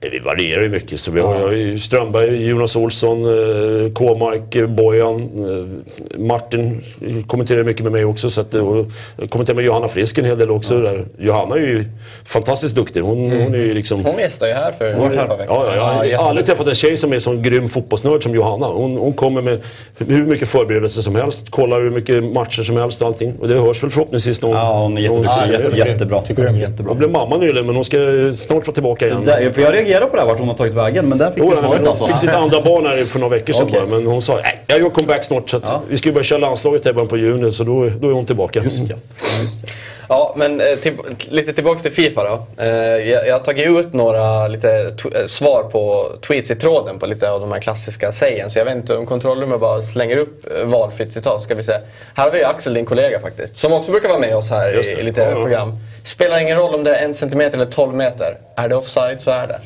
[0.00, 1.00] Det varierar ju mycket.
[1.00, 6.82] Så vi har, ju Strömberg, Jonas Olsson, eh, Kåmark, eh, Bojan, eh, Martin
[7.26, 8.30] kommenterar mycket med mig också.
[8.30, 8.86] Så att, eh, och
[9.30, 10.80] kommenterar med Johanna Frisk en hel del också.
[10.80, 11.04] Där.
[11.18, 11.84] Johanna är ju
[12.26, 13.00] fantastiskt duktig.
[13.00, 14.04] Hon, hon är ju liksom...
[14.04, 14.96] Hon gästade ju här för ett
[15.28, 18.22] par veckor Ja, ja, jag har aldrig träffat en tjej som är sån grym fotbollsnörd
[18.22, 18.66] som Johanna.
[18.66, 19.60] Hon, hon kommer med
[20.08, 23.32] hur mycket förberedelser som helst, kollar hur mycket matcher som helst och allting.
[23.40, 24.56] Och det hörs väl förhoppningsvis när hon...
[24.56, 25.64] Ja, hon är jätteduktig.
[25.64, 26.22] hon- Jätte, jättebra.
[26.22, 26.60] Tycker du?
[26.60, 26.88] jättebra.
[26.90, 27.96] Hon blev mamma nyligen men hon ska
[28.36, 29.22] snart vara tillbaka igen.
[29.24, 31.38] Där, för jag reagerade på det här, vart hon har tagit vägen, men där fick
[31.38, 32.06] Jo, vi hon svaret alltså.
[32.06, 33.80] fick sitt andra barn här för några veckor sedan Okej.
[33.80, 33.98] bara.
[33.98, 35.82] Men hon sa nej, jag gör comeback snart så att Ja.
[35.88, 38.12] vi ska ju börja köra landslaget här i början på juni så då, då är
[38.12, 38.62] hon tillbaka.
[38.64, 38.96] Just ja.
[39.42, 39.64] Just.
[40.08, 40.92] Ja, men eh, till,
[41.28, 42.62] lite tillbaks till Fifa då.
[42.64, 44.70] Eh, jag, jag har tagit ut några lite
[45.14, 48.50] eh, svar på tweets i tråden på lite av de här klassiska sägen.
[48.50, 51.42] Så jag vet inte om kontrollrummet bara slänger upp valfritt citat.
[51.42, 51.72] Ska vi se.
[52.14, 53.56] Här har vi Axel, din kollega faktiskt.
[53.56, 55.72] Som också brukar vara med oss här Just i, i lite Ja, ja.
[56.06, 58.36] Spelar ingen roll om det är en centimeter eller 12 meter.
[58.56, 59.60] Är det offside så är det.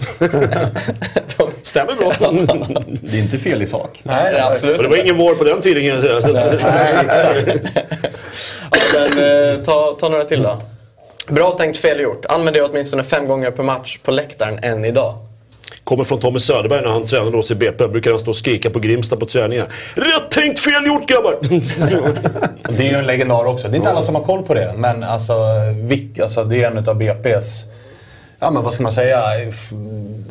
[1.37, 2.13] de, Stämmer bra.
[3.03, 4.01] Det är inte fel i sak.
[4.03, 6.21] nej, det är absolut Och det var ingen vår på den tiden kan jag säga.
[6.21, 6.61] Så att,
[8.71, 8.79] Ja,
[9.15, 9.25] men,
[9.59, 10.57] eh, ta, ta några till då.
[11.29, 12.27] Bra tänkt, fel gjort.
[12.27, 15.15] Använder jag åtminstone fem gånger per match på läktaren än idag.
[15.91, 17.89] Kommer från Tommy Söderberg när han tränade oss i BP.
[17.89, 19.67] Brukar han stå och skrika på Grimsta på träningar.
[19.95, 21.39] Rätt tänkt, fel gjort grabbar!
[22.77, 23.69] Det är ju en legendar också.
[23.69, 24.75] Det är inte alla som har koll på det.
[24.77, 25.35] Men alltså,
[25.83, 27.45] Vic, alltså det är en av BP's,
[28.39, 29.23] ja men vad ska man säga,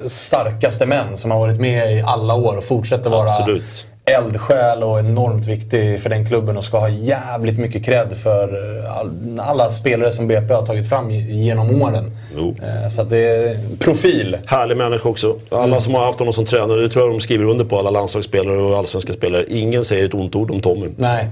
[0.10, 3.86] starkaste män som har varit med i alla år och fortsätter vara Absolut.
[4.10, 8.98] Eldsjäl och enormt viktig för den klubben och ska ha jävligt mycket cred för eh,
[8.98, 12.12] all, alla spelare som BP har tagit fram genom åren.
[12.38, 12.56] Jo.
[12.64, 14.38] Eh, Så att det är profil.
[14.46, 15.36] Härlig människa också.
[15.52, 17.90] Alla som har haft honom som tränare, det tror jag de skriver under på, alla
[17.90, 19.46] landslagsspelare och allsvenska spelare.
[19.48, 20.88] Ingen säger ett ont ord om Tommy.
[20.98, 21.30] Nej.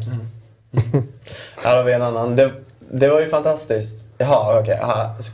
[1.64, 2.36] Här har vi en annan.
[2.36, 2.52] Det,
[2.92, 4.07] det var ju fantastiskt.
[4.20, 4.80] Jaha, okej.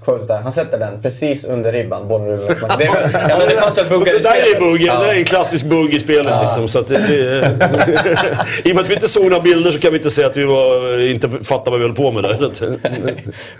[0.08, 0.38] Okay.
[0.44, 2.78] Han sätter den precis under ribban, bollen rullar.
[2.78, 2.84] Det,
[3.30, 4.56] ja, men det fanns väl buggar i Det där spelet?
[4.56, 5.00] är bugg, Ja.
[5.00, 6.34] det där är en klassisk bugg i spelet.
[6.44, 7.48] Liksom, så att det, det,
[8.64, 10.38] I och med att vi inte såg några bilder så kan vi inte säga att
[10.38, 12.52] vi var, inte fattade vad vi höll på med där.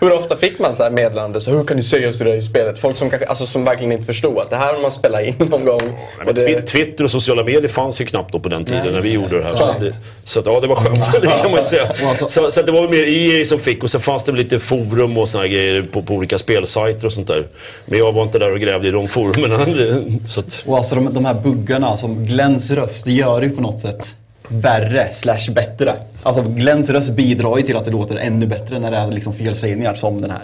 [0.00, 1.40] Hur ofta fick man så här meddelande?
[1.40, 2.78] Så hur kan du säga sådär i spelet?
[2.78, 5.34] Folk som, kanske, alltså, som verkligen inte förstod att det här har man spelat in
[5.38, 5.80] någon gång.
[6.18, 8.92] Men Och det, Twi- Twitter och sociala medier fanns ju knappt då på den tiden
[8.92, 9.54] när vi gjorde det här.
[9.56, 9.92] Så, att det,
[10.24, 11.12] så att, ja, det var skönt.
[11.22, 11.92] det kan man ju säga.
[12.14, 15.13] Så, så att det var mer EA som fick och sen fanns det lite forum
[15.20, 17.46] och såna grejer på, på olika spelsajter och sånt där.
[17.86, 20.20] Men jag var inte där och grävde i de forumen.
[20.26, 23.60] Så att, Och alltså de, de här buggarna, som Glens röst, det gör ju på
[23.60, 24.14] något sätt
[24.48, 25.94] värre slash bättre.
[26.24, 29.34] Alltså Glens röst bidrar ju till att det låter ännu bättre när det är liksom
[29.34, 30.40] felsägningar som den här.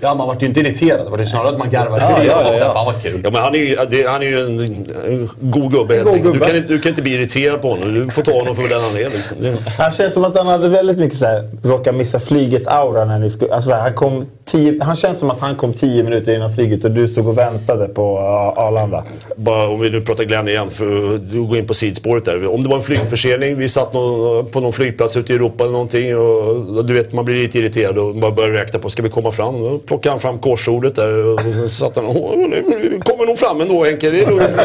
[0.00, 1.06] Ja, man vart ju inte irriterad.
[1.06, 2.72] Det var ju snarare att man garvade Ja, ja, ja, ja.
[2.74, 3.20] Fan vad kul.
[3.24, 4.60] ja, men han är ju, det- han är ju en,
[5.06, 6.32] en god gubbe helt god enkelt.
[6.34, 6.46] Du gubbe.
[6.46, 7.94] kan, inte- du kan inte bli irriterad på honom.
[7.94, 9.04] Du får ta honom för den han är.
[9.04, 9.36] Liksom.
[9.40, 13.18] Det, Han känns som att han hade väldigt mycket så här, råka missa flyget-aura när
[13.18, 13.54] ni skulle...
[13.54, 16.90] Alltså han, kom tio, han känns som att han kom tio minuter innan flyget och
[16.90, 18.24] du stod och väntade på uh,
[18.64, 19.04] Arlanda.
[19.36, 22.54] bara om vi nu pratar Glenn igen, för att gå in på sidspåret där.
[22.54, 26.16] Om det var en flygförsening, vi satt på någon flygplats ute i Europa eller någonting
[26.16, 29.30] och du vet, man blir lite irriterad och bara börjar räkna på, ska vi komma
[29.32, 29.60] fram?
[29.64, 32.32] Då plockade han fram korsordet där och så satt han och "Åh,
[33.00, 34.56] kommer nog fram ändå Henke, det är lugnt."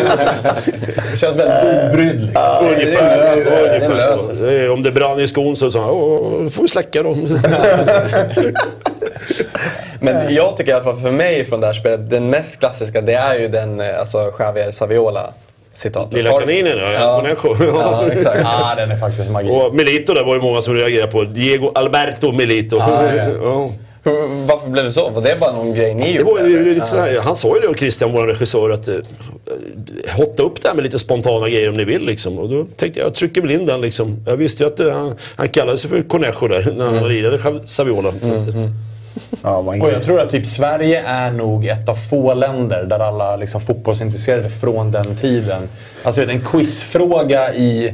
[1.11, 2.67] Det känns väldigt obrydd liksom.
[2.73, 4.45] Ungefär, alltså, det ungefär så.
[4.45, 7.03] Det är- Om det brann i skon så sa han, "Åh, då får vi släcka
[7.03, 7.15] då.
[9.99, 13.01] Men jag tycker i alla fall för mig från det här spelet, den mest klassiska
[13.01, 15.33] det är ju den eh, alltså Javier Saviola
[15.77, 16.13] citatet.
[16.13, 16.91] Lilla Har- kaninen, ja.
[16.93, 17.23] Ja.
[17.59, 18.41] Ja, exakt.
[18.45, 19.49] Ah, den är faktiskt magi.
[19.51, 21.23] Och Milito där var det många som reagerade på.
[21.23, 22.77] Diego Alberto Milito.
[22.77, 23.23] Ja, ja.
[23.41, 23.71] Ja.
[24.03, 25.09] Hur, varför blev det så?
[25.09, 26.31] Var det bara någon grej ni Det gjorde?
[26.31, 26.73] var ju eller?
[26.73, 28.95] lite sådär, han sa ju det, och Christian, vår regissör, att eh,
[30.17, 32.05] hotta upp det här med lite spontana grejer om ni vill.
[32.05, 32.39] Liksom.
[32.39, 33.81] Och då tänkte jag, jag trycker väl in den.
[33.81, 34.17] Liksom.
[34.27, 37.59] Jag visste ju att eh, han, han kallade sig för Conejo där när han lirade
[37.65, 38.11] Saviola.
[38.11, 38.51] Så
[39.41, 43.35] man, Och jag tror att typ Sverige är nog ett av få länder där alla
[43.35, 45.69] liksom fotbollsintresserade från den tiden.
[46.03, 47.93] Alltså en quizfråga i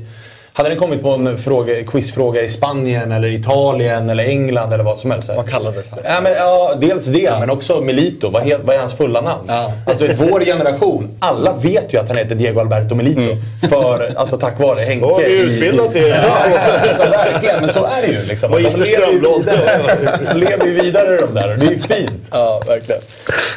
[0.56, 5.00] Hade ni kommit på en fråga, quizfråga i Spanien, eller Italien, eller England eller vad
[5.00, 5.30] som helst.
[5.36, 6.00] Vad kallades han?
[6.04, 8.30] Ja, men, ja, dels det, men också Milito.
[8.30, 9.44] Vad, he, vad är hans fulla namn?
[9.48, 9.72] Ja.
[9.88, 13.36] Alltså, vår generation, alla vet ju att han heter Diego Alberto Milito.
[13.70, 15.06] För, alltså, tack vare Henke.
[15.06, 16.26] Ja, vi är i- utbildade till det.
[16.28, 16.54] Ja,
[16.88, 17.60] alltså, verkligen.
[17.60, 18.26] Men så är det ju.
[18.26, 18.52] Liksom.
[18.52, 22.12] Magister De lever lever ju vidare de där och det är ju fint.
[22.32, 23.02] Ja, verkligen.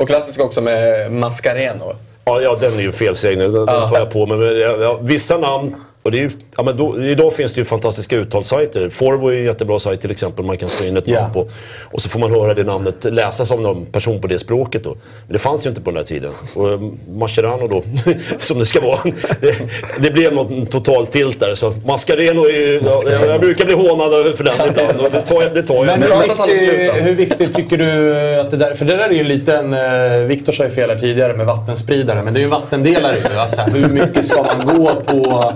[0.01, 1.95] Och klassiskt också med Mascareno.
[2.25, 3.53] Ja, ja, den är ju felsägning.
[3.53, 4.39] Den, den tar jag på mig.
[4.39, 5.75] Men, ja, ja, vissa namn.
[6.07, 8.89] Och det är ju, ja, men då, idag finns det ju fantastiska uttalssajter.
[8.89, 10.45] Forvo är en jättebra sajt till exempel.
[10.45, 11.21] Man kan slå in ett Ja.
[11.21, 11.47] namn på.
[11.93, 14.85] Och så får man höra det namnet läsas av någon person på det språket.
[14.85, 14.91] Då.
[15.27, 16.31] Men det fanns ju inte på den här tiden.
[16.57, 17.83] Och eh, Mascherano då,
[18.39, 18.99] som det ska vara.
[19.41, 19.57] Det,
[20.01, 21.55] det blev något total tilt där.
[21.55, 22.83] Så Mascareno är ju...
[22.85, 25.13] Ja, jag brukar bli hånad för den ibland.
[25.13, 25.55] Det tar jag.
[25.55, 25.99] Det tar jag.
[25.99, 27.07] Men hur, viktigt, slutat.
[27.07, 28.75] hur viktigt tycker du att det där...
[28.75, 29.75] För det där är ju lite en...
[29.75, 33.17] Eh, Viktor sa ju fel här tidigare med vattenspridare, men det är ju en vattendelare
[33.17, 33.39] ju.
[33.39, 35.53] Att så här, hur mycket ska man gå på...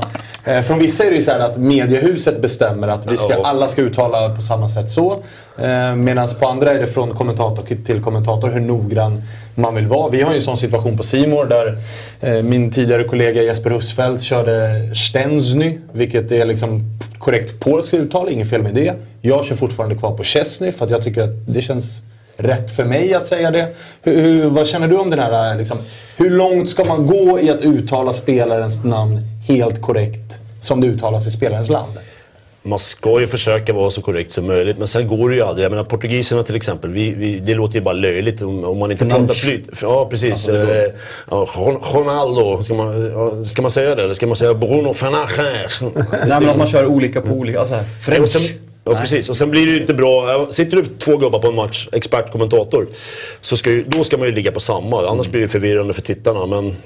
[0.50, 3.82] Eh, från vissa är det ju så att mediehuset bestämmer att vi ska, alla ska
[3.82, 5.12] uttala på samma sätt så.
[5.58, 9.22] Eh, Medan på andra är det från kommentator till kommentator hur noggrann
[9.54, 10.10] man vill vara.
[10.10, 11.74] Vi har ju en sån situation på Simor där
[12.20, 16.82] eh, min tidigare kollega Jesper Husfeldt körde Stensny, vilket är liksom
[17.18, 18.94] korrekt polskt uttal, inget fel med det.
[19.22, 22.02] Jag kör fortfarande kvar på Chesney för att jag tycker att det känns
[22.36, 23.66] rätt för mig att säga det.
[24.02, 25.78] Hur, hur, vad känner du om den här, liksom,
[26.16, 31.26] hur långt ska man gå i att uttala spelarens namn helt korrekt som det uttalas
[31.26, 31.92] i spelarens land?
[32.62, 35.64] Man ska ju försöka vara så korrekt som möjligt, men sen går det ju aldrig.
[35.64, 38.90] Jag menar portugiserna till exempel, vi, vi, det låter ju bara löjligt om, om man
[38.92, 39.68] inte pratar flyt.
[39.82, 40.48] Ja, precis.
[40.48, 40.86] eh,
[41.30, 44.02] ja, Ron- Ronaldo, ska man, ja, ska man säga det?
[44.02, 45.80] Eller ska man säga Bruno Fernandes?
[46.10, 47.74] Nej men att man kör olika på olika, alltså
[48.06, 48.36] French.
[48.84, 49.28] ja, precis.
[49.30, 50.46] Och sen blir det ju inte bra.
[50.50, 52.86] Sitter du två gubbar på en match, expert, kommentator,
[53.40, 55.08] så ska ju, då ska man ju ligga på samma.
[55.08, 56.46] Annars blir det förvirrande för tittarna.
[56.46, 56.76] Men,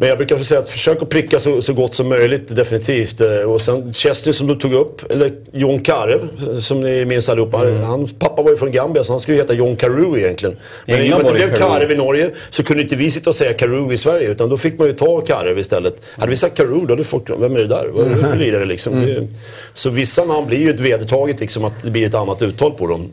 [0.00, 3.20] men jag brukar säga att försök att pricka så, så gott som möjligt, definitivt.
[3.20, 6.20] Eh, Och sen Chester som du tog upp, eller John Karev,
[6.60, 7.56] som ni minns allihopa.
[7.82, 10.56] Hans pappa var ju från Gambia, så han skulle ju heta John Carew egentligen.
[10.86, 11.58] Men i och med att det blev.
[11.58, 14.28] Karev i Norge så kunde inte vi sitta och säga Carew i Sverige.
[14.28, 16.02] Utan då fick man ju ta Karev istället.
[16.18, 17.88] Hade vi sagt Carew då hade folk, vem är det där?
[17.92, 19.06] Vad är det för lirare liksom?
[19.06, 19.26] Det-
[19.74, 22.86] Så vissa namn blir ju ett vedertaget liksom att det blir ett annat uttal på
[22.86, 23.08] dem.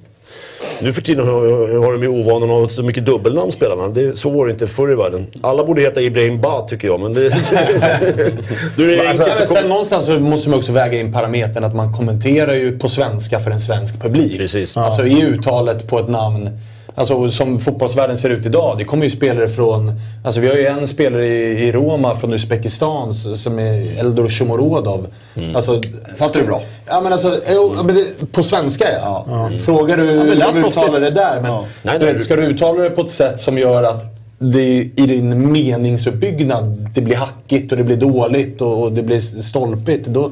[0.81, 3.87] Nu för tiden har, de ju ovanan att ha så mycket dubbelnamn spelarna.
[3.87, 5.27] Det, så var det inte förr i världen.
[5.41, 7.29] Alla borde heta Ibrahim Ba tycker jag, men det...
[8.77, 11.75] då är det Alltså, för sen någonstans så måste man också väga in parametern att
[11.75, 14.37] man kommenterar ju på svenska för en svensk publik.
[14.37, 14.77] Precis.
[14.77, 16.49] Alltså i uttalet på ett namn.
[16.97, 18.77] Alltså som fotbollsvärlden ser ut idag.
[18.77, 19.91] Det kommer ju spelare från...
[20.25, 25.07] Alltså vi har ju en spelare i, i Roma från Uzbekistan som är Eldor Shomorodov.
[25.35, 25.55] Mm.
[25.55, 25.81] Alltså,
[26.15, 26.61] Satt du bra?
[26.87, 29.49] Ja men alltså, jo, men det, på svenska ja.
[29.65, 30.19] Frågar du men
[30.55, 31.41] hur uttalar det där.
[31.41, 31.65] Men Ja.
[31.83, 34.03] Nej, nej, vet, du- ska du uttala det på ett sätt som gör att
[34.39, 34.61] det
[34.95, 40.07] i din meningsuppbyggnad det blir hackigt och det blir dåligt och, och det blir stolpigt.
[40.07, 40.31] Då,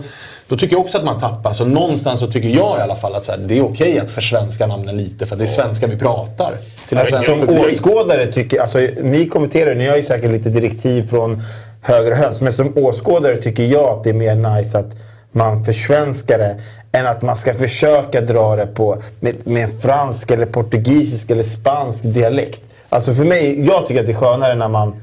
[0.54, 1.54] då tycker jag också att man tappar.
[1.54, 4.68] Så någonstans så tycker jag i alla fall att här, det är okej att försvenska
[4.68, 6.54] namnen lite för det är svenska vi pratar.
[6.90, 11.42] Till svensk Som åskådare tycker alltså ni kommenterar, ni har ju säkert lite direktiv från
[11.82, 12.42] höger och höns.
[12.42, 14.92] Men som åskådare tycker jag att det är mer nice att
[15.32, 16.56] man försvenskar det
[16.92, 21.44] än att man ska försöka dra det på med, med en fransk eller portugisisk eller
[21.44, 22.62] spansk dialekt.
[22.90, 24.96] Alltså för mig, jag tycker att det är skönare när man...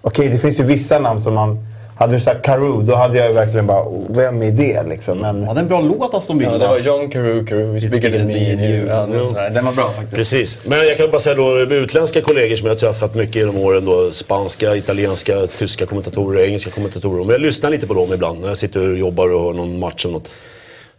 [0.00, 1.69] Okej, det finns ju vissa namn som man...
[2.00, 5.18] Hade du sagt Karoo, då hade jag verkligen bara, "Oh, vem är det liksom?
[5.18, 6.52] Men, Ja, det är en bra låt Aston Villa.
[6.52, 8.86] Ja, det var John Carew, Carew is bigger than me and you.
[8.86, 9.06] Ja.
[9.50, 10.14] Den var bra faktiskt.
[10.14, 10.58] Precis.
[10.66, 13.56] Men jag kan bara säga då, med utländska kollegor som jag har träffat mycket genom
[13.56, 17.20] åren då, spanska, italienska, tyska kommentatorer, engelska kommentatorer.
[17.20, 19.78] Om jag lyssnar lite på dem ibland när jag sitter och jobbar och har någon
[19.78, 20.30] match eller något.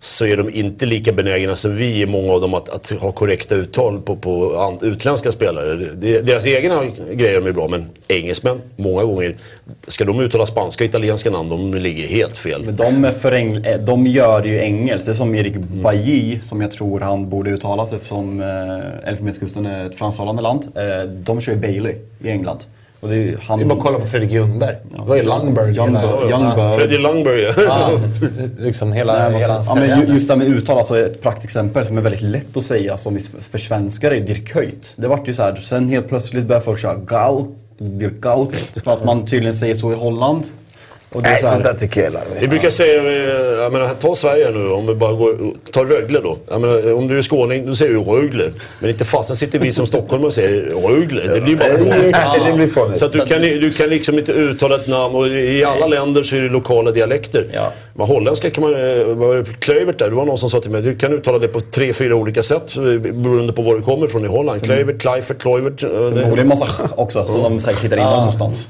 [0.04, 3.56] Så är de inte lika benägna som vi, många av dem, att, att ha korrekta
[3.56, 5.76] uttal på, på utländska spelare.
[6.22, 6.84] Deras egna
[7.14, 9.36] grejer är bra, men engelsmän, många gånger,
[9.88, 12.64] ska de uttala spanska och italienska namn, de ligger helt fel.
[12.66, 15.06] Men de, är för eng- eh, de gör ju engelskt.
[15.06, 19.66] Det är som Erik Bailly, som jag tror han borde uttala sig eftersom eh, Elfenbenskusten
[19.66, 20.68] är ett fransktalande land.
[20.76, 22.60] Eh, de kör ju Bailey i England.
[23.02, 24.76] Och det är, han, Det är bara att kolla på Fredrik Ljungberg.
[24.92, 25.36] Det var ju hela-
[26.30, 26.78] Youngberg.
[26.78, 27.54] Freddie Langberg, ja.
[27.68, 27.92] Ja,
[28.60, 31.22] liksom hela, Nej, men hela alltså, hans ja, men just det med uttal, alltså ett
[31.22, 33.20] praktexempel som är väldigt lätt att säga som vi
[33.52, 34.94] för svenskar är Dirk Kuyt.
[34.98, 37.46] Det vart ju så här, sen helt plötsligt började folk köra Gau,
[37.80, 40.44] Dirk Gaut, för att man tydligen säger så i Holland.
[41.16, 42.44] Och det är nej, så sånt där tycker jag är larvigt.
[42.44, 45.38] Vi brukar säga, eh, jag menar, ta Sverige nu om vi bara går,
[45.72, 46.38] ta Rögle då.
[46.50, 48.50] Jag menar, om du är skåning, då säger du Rögle.
[48.80, 51.34] Men inte fasen sitter vi som stockholmare och säger Rögle.
[51.34, 51.70] Det blir bara
[52.12, 53.00] Ja, det blir fånigt.
[53.00, 56.24] Så att du kan, du kan liksom inte uttala ett namn och i alla länder
[56.24, 57.48] så är det lokala dialekter.
[57.54, 57.72] Ja.
[57.94, 60.72] Men holländska kan man, eh, var det, Kluivert där, det var någon som sa till
[60.72, 62.84] mig, du kan uttala det på tre, fyra olika sätt eh,
[63.14, 64.64] beroende på var du kommer från i Holland.
[64.64, 65.84] Kluivert.
[65.84, 68.70] eh, det- förmodligen massa också, som de säkert hittar in någonstans.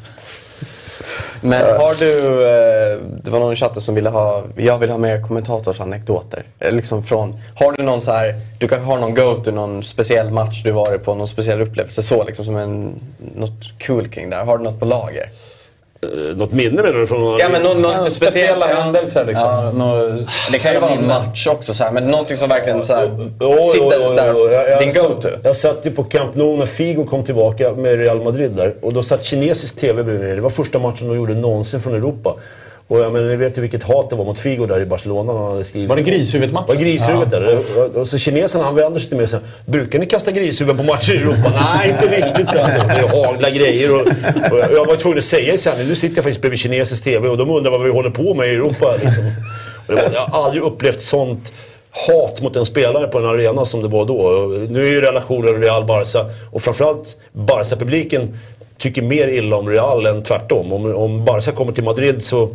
[1.41, 4.97] Men har du, eh, det var någon i chatten som ville ha, jag vill ha
[4.97, 6.43] mer kommentatorsanekdoter.
[6.59, 10.31] Eh, Liksom från, har du någon så här, du kanske har någon go-to, någon speciell
[10.31, 12.99] match du varit på, någon speciell upplevelse så liksom som en,
[13.35, 14.45] något kul kring där.
[14.45, 15.29] Har du något på lager?
[16.03, 17.07] Eh, Något minne menar du?
[17.07, 19.45] Från någon Ja men någon, något Ja, speciella händelser liksom.
[19.49, 19.71] Ja.
[19.71, 20.17] Nå-
[20.51, 23.11] Det kan ju vara någon match också så här, men någonting som verkligen så här,
[23.39, 24.27] jo, sitter jo, jo, där.
[24.51, 25.29] Jag- jag din satt- go-to.
[25.43, 28.73] Jag satt ju på Camp Nou när Figo kom tillbaka med Real Madrid där.
[28.81, 30.35] Och då satt kinesisk TV bredvid mig.
[30.35, 32.33] Det var första matchen de gjorde någonsin från Europa.
[32.87, 35.33] Och jag menar, ni vet ju vilket hat det var mot Figo där i Barcelona
[35.33, 35.89] när han hade skrivit.
[35.89, 36.67] Var det grishuvudet-matchen?
[36.67, 37.59] Var grishuvudet där.
[37.99, 40.83] Och så kinesen han vänder sig till mig och säger Brukar ni kasta grishuvuden på
[40.83, 41.53] matcher i Europa?
[41.75, 42.57] Nej, inte riktigt så.
[42.57, 44.01] Det haglar grejer och,
[44.51, 47.37] och jag var tvungen att säga sen, nu sitter jag faktiskt bredvid kinesisk TV och
[47.37, 48.95] de undrar vad vi håller på med i Europa.
[49.03, 49.23] Liksom.
[49.87, 51.51] Var, jag har aldrig upplevt sånt
[52.07, 54.47] hat mot en spelare på en arena som det var då.
[54.69, 58.37] Nu är ju relationen Real-Barca och framförallt Barca-publiken
[58.81, 60.73] tycker mer illa om Real än tvärtom.
[60.73, 62.49] Om, om Barca kommer till Madrid så...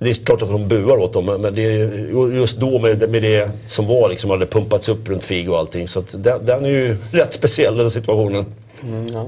[0.00, 3.22] Det är klart att de buar åt dem, men- det är just då med, med
[3.22, 5.88] det som var liksom, hade pumpats upp runt Figo och allting.
[5.88, 8.46] Så att den, den är ju rätt speciell den situationen.
[8.82, 9.24] Mm, ja,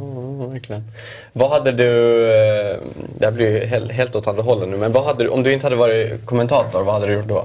[0.47, 0.85] verkligen.
[1.33, 1.87] Vad hade du,
[2.25, 2.77] eh,
[3.19, 5.43] det här blir ju helt, helt åt andra hållet nu, men vad hade du, om
[5.43, 7.45] du inte hade varit kommentator, vad hade du gjort då?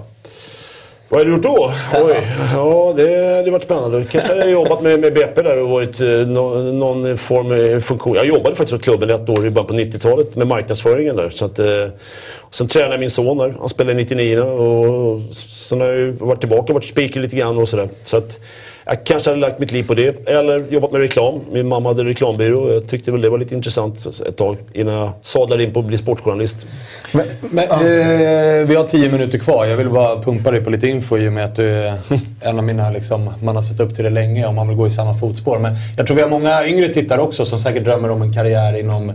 [1.09, 1.73] Vad har du gjort då?
[1.93, 4.05] Oj, ja det hade varit spännande.
[4.11, 7.79] Kanske hade jag jobbat med, med BP där och varit eh, nå, någon form av
[7.79, 8.15] funktion.
[8.15, 11.29] Jag jobbade faktiskt åt klubben ett år i början på 90-talet med marknadsföringen där.
[11.29, 11.83] Så att, eh,
[12.39, 13.55] och sen tränade jag min son där.
[13.59, 17.57] Han spelade i 99 och sen har jag varit tillbaka och varit speaker lite grann
[17.57, 17.89] och sådär.
[18.03, 18.39] Så att
[18.85, 20.27] jag kanske hade lagt mitt liv på det.
[20.29, 21.41] Eller jobbat med reklam.
[21.51, 22.73] Min mamma hade reklambyrå.
[22.73, 25.85] Jag tyckte väl det var lite intressant ett tag innan jag sadlade in på att
[25.85, 26.65] bli sportjournalist.
[27.11, 29.65] Men, men, eh, vi har tio minuter kvar.
[29.65, 31.97] Jag vill bara pumpa dig på lite info i och med att du är
[32.41, 34.87] en av mina, liksom, man har sett upp till det länge och man vill gå
[34.87, 35.59] i samma fotspår.
[35.59, 38.79] Men jag tror vi har många yngre tittare också som säkert drömmer om en karriär
[38.79, 39.13] inom,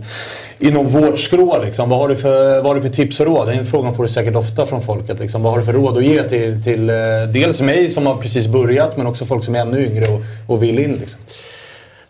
[0.61, 1.63] inom vårt skrå.
[1.63, 1.89] Liksom.
[1.89, 3.47] Vad, har du för, vad har du för tips och råd?
[3.47, 5.19] Den frågan får du säkert ofta från folket.
[5.19, 5.43] Liksom.
[5.43, 6.95] Vad har du för råd att ge till, till eh,
[7.33, 10.63] dels mig som har precis börjat men också folk som är ännu yngre och, och
[10.63, 10.97] vill in?
[10.99, 11.19] Liksom.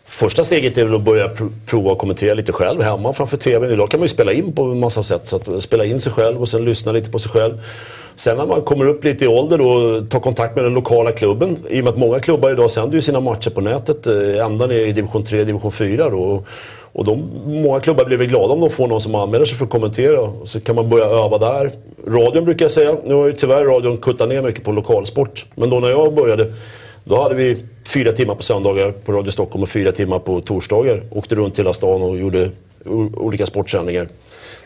[0.04, 1.30] Första steget är väl att börja
[1.66, 3.70] prova att kommentera lite själv hemma framför TVn.
[3.72, 5.26] Idag kan man ju spela in på en massa sätt.
[5.26, 7.58] Så att spela in sig själv och sen lyssna lite på sig själv.
[8.16, 11.56] Sen när man kommer upp lite i ålder då, ta kontakt med den lokala klubben.
[11.68, 14.06] I och med att många klubbar idag sänder ju sina matcher på nätet.
[14.06, 16.44] Eh, ända ner i division 3, division 4 då.
[16.92, 19.64] Och de, många klubbar blir väl glada om de får någon som anmäler sig för
[19.64, 20.20] att kommentera.
[20.20, 21.70] Och så kan man börja öva där.
[22.06, 22.96] Radion brukar jag säga.
[23.04, 25.46] Nu har ju tyvärr radion kuttat ner mycket på lokalsport.
[25.54, 26.52] Men då när jag började,
[27.04, 27.56] då hade vi
[27.88, 31.02] fyra timmar på söndagar på Radio Stockholm och fyra timmar på torsdagar.
[31.10, 32.50] Åkte runt hela stan och gjorde
[33.16, 34.08] olika sportsändningar.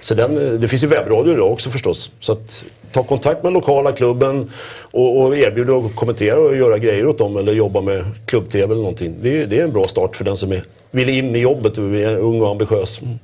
[0.01, 2.11] Så den, det finns ju webbradio idag också förstås.
[2.20, 4.51] Så att ta kontakt med lokala klubben
[4.93, 8.74] och, och erbjuda att kommentera och göra grejer åt dem eller jobba med klubb-tv eller
[8.74, 9.14] någonting.
[9.22, 10.62] Det, det är en bra start för den som är,
[10.97, 13.01] vill in i jobbet och är ung och ambitiös.
[13.03, 13.19] Mm.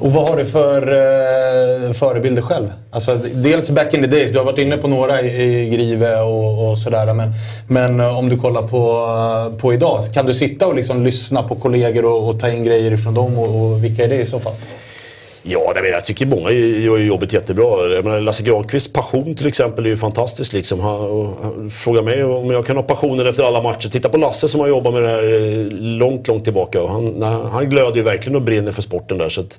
[0.00, 2.72] Och vad har du för eh, förebilder själv?
[2.90, 6.20] Alltså, dels back in the days, du har varit inne på några i, i Grive
[6.20, 7.14] och, och sådär.
[7.14, 7.32] Men,
[7.68, 9.06] men eh, om du kollar på,
[9.52, 12.64] eh, på idag, kan du sitta och liksom lyssna på kollegor och, och ta in
[12.64, 13.38] grejer ifrån dem?
[13.38, 14.54] Och, och vilka är det i så fall?
[15.46, 17.94] Ja, men jag tycker många gör jobbet jättebra.
[17.94, 20.52] Jag menar, Lasse Granqvists passion till exempel är ju fantastisk.
[20.52, 20.80] Liksom.
[20.80, 23.88] Han, han frågar mig om jag kan ha passionen efter alla matcher.
[23.88, 26.82] Titta på Lasse som har jobbat med det här eh, långt, långt tillbaka.
[26.82, 27.22] Och han,
[27.52, 29.28] han glöder ju verkligen och brinner för sporten där.
[29.28, 29.58] Så att,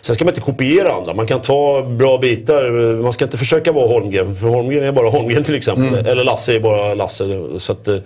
[0.00, 1.14] sen ska man inte kopiera andra.
[1.14, 2.70] Man kan ta bra bitar.
[3.02, 4.36] Man ska inte försöka vara Holmgren.
[4.36, 6.06] För Holmgren är bara Holmgren till exempel.
[6.06, 7.42] Eller Lasse är bara Lasse.
[7.58, 7.96] Så att, eh,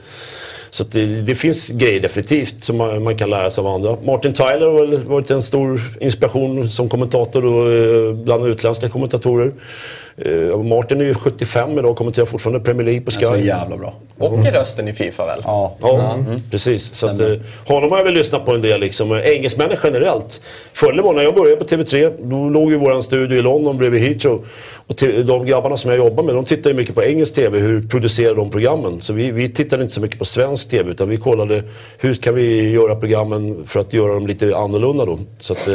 [0.76, 3.96] så att det, det finns grejer definitivt som man, man kan lära sig av andra.
[4.04, 9.52] Martin Tyler har väl varit en stor inspiration som kommentator och, eh, bland utländska kommentatorer.
[10.18, 13.24] Eh, Martin är ju 75 idag och kommenterar fortfarande Premier League på Sky.
[13.24, 13.94] Så jävla bra.
[14.18, 15.40] Och i rösten i Fifa väl?
[15.44, 15.76] Ja.
[15.80, 16.18] Ja,
[16.50, 16.94] precis.
[16.94, 17.32] Så att, eh,
[17.66, 18.80] honom har jag väl lyssnat på en del.
[18.80, 19.12] Liksom.
[19.12, 20.40] Eh, Engelsmännen generellt.
[20.72, 24.02] Förr var när jag började på TV3, då låg ju våran studio i London bredvid
[24.02, 24.44] Heathrow.
[24.86, 24.94] Och
[25.24, 27.58] de grabbarna som jag jobbar med, de tittar ju mycket på engelsk TV.
[27.58, 29.00] Hur producerar de programmen?
[29.00, 31.62] Så vi, vi tittade inte så mycket på svensk TV, utan vi kollade
[31.98, 35.18] hur kan vi göra programmen för att göra dem lite annorlunda då.
[35.40, 35.68] Så, att,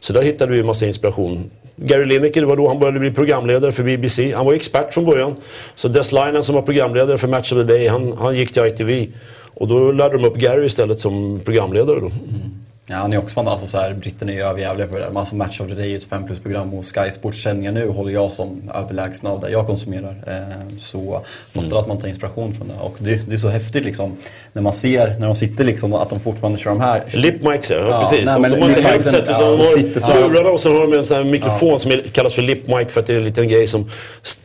[0.00, 1.50] så där hittade vi en massa inspiration.
[1.76, 4.32] Gary Lineker, det var då han började bli programledare för BBC.
[4.32, 5.36] Han var expert från början.
[5.74, 8.64] Så Des Linen som var programledare för Match of the Day, han, han gick till
[8.64, 9.06] ITV.
[9.54, 12.06] Och då lärde de upp Gary istället som programledare då.
[12.06, 12.50] Mm.
[12.88, 15.08] Ja, han är också fan, alltså så här, britterna är ju överjävliga på det där.
[15.08, 17.88] Men alltså Match of the Day är ett 5 plus-program och Sky Sports sändningar nu
[17.88, 20.16] håller jag som överlägsna av det jag konsumerar.
[20.26, 21.22] Eh, så
[21.52, 22.74] fattar att man tar inspiration från det.
[22.80, 24.16] Och det, det är så häftigt liksom
[24.52, 27.02] när man ser, när de sitter liksom, att de fortfarande kör de här.
[27.16, 28.26] Lip mics ja, Ja, precis.
[28.26, 30.80] nej, men de har inte headset ja, utan de de har lurarna och så har
[30.80, 33.18] de en sån här mikrofon som är, kallas för lip mic för att det är
[33.18, 33.90] en liten grej som...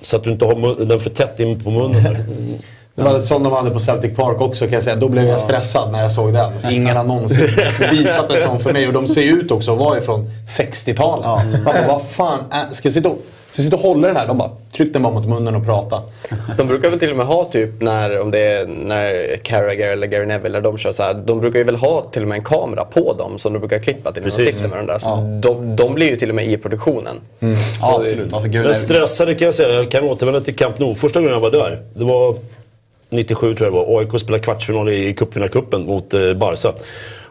[0.02, 2.18] Så att du inte har mun, den för tätt in på munnen.
[2.96, 3.06] Mm.
[3.08, 4.96] Det var ett sånt de hade på Celtic Park också kan jag säga.
[4.96, 6.52] Då blev jag stressad när jag såg den.
[6.72, 7.48] Ingen har någonsin
[7.92, 8.88] visat en sån för mig.
[8.88, 11.26] Och de ser ut också att vara ifrån 60-talet.
[11.26, 12.74] Man bara, vad fan är...
[12.74, 13.22] Ska jag sitta och
[13.52, 14.28] Så jag sitter och håller den här.
[14.28, 16.02] De bara, tryck den bara mot munnen och prata.
[16.58, 20.08] De brukar väl till och med ha typ när, om det är när Carragher eller
[20.08, 21.14] Gary Neville när de kör så här.
[21.14, 23.80] De brukar ju väl ha till och med en kamera på dem som de brukar
[23.80, 25.00] klippa till när de sitter med den där.
[25.00, 27.16] Så de, de blir ju till och med i produktionen.
[27.40, 27.48] Ja,
[27.82, 28.34] absolut.
[28.34, 29.74] Alltså, Men stressade kan jag säga.
[29.74, 30.96] Jag kan återvända till Camp Nou.
[30.96, 32.36] Första gången jag var där, det var
[33.12, 34.00] 97 tror jag det var.
[34.00, 36.74] AIK spelade kvartsfinal i cupvinnarcupen mot eh, Barca.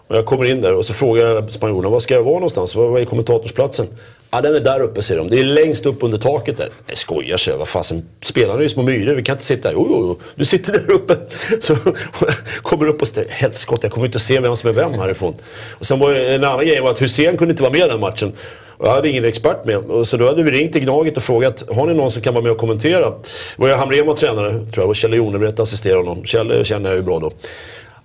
[0.06, 2.74] Och jag kommer in där och så frågar jag spanjorerna, var ska jag vara någonstans?
[2.74, 3.86] Vad är kommentatorsplatsen?
[4.30, 5.30] Ja, den är där uppe säger de.
[5.30, 6.68] Det är längst upp under taket där.
[6.86, 7.58] Jag skojar säger jag.
[7.58, 9.14] Vad fasen, spelarna är ju små myror.
[9.14, 9.74] Vi kan inte sitta här.
[9.74, 10.26] Jo, jo, jo.
[10.34, 11.16] Du sitter där uppe.
[11.60, 11.76] Så
[12.62, 15.34] kommer upp och ställer, helskotta, jag kommer inte att se vem som är vem härifrån.
[15.70, 18.00] Och sen var det en annan grej var att Hussein kunde inte vara med den
[18.00, 18.32] matchen.
[18.80, 19.76] Och jag hade ingen expert med.
[19.76, 22.34] Och Så då hade vi ringt till Gnaget och frågat, har ni någon som kan
[22.34, 23.10] vara med och kommentera?
[23.10, 23.16] Det
[23.56, 24.88] var ju Hamrén var tränare, tror jag.
[24.88, 26.24] Och Kjell Jonevret assisterade honom.
[26.24, 27.30] Kjell eh, känner jag ju bra då.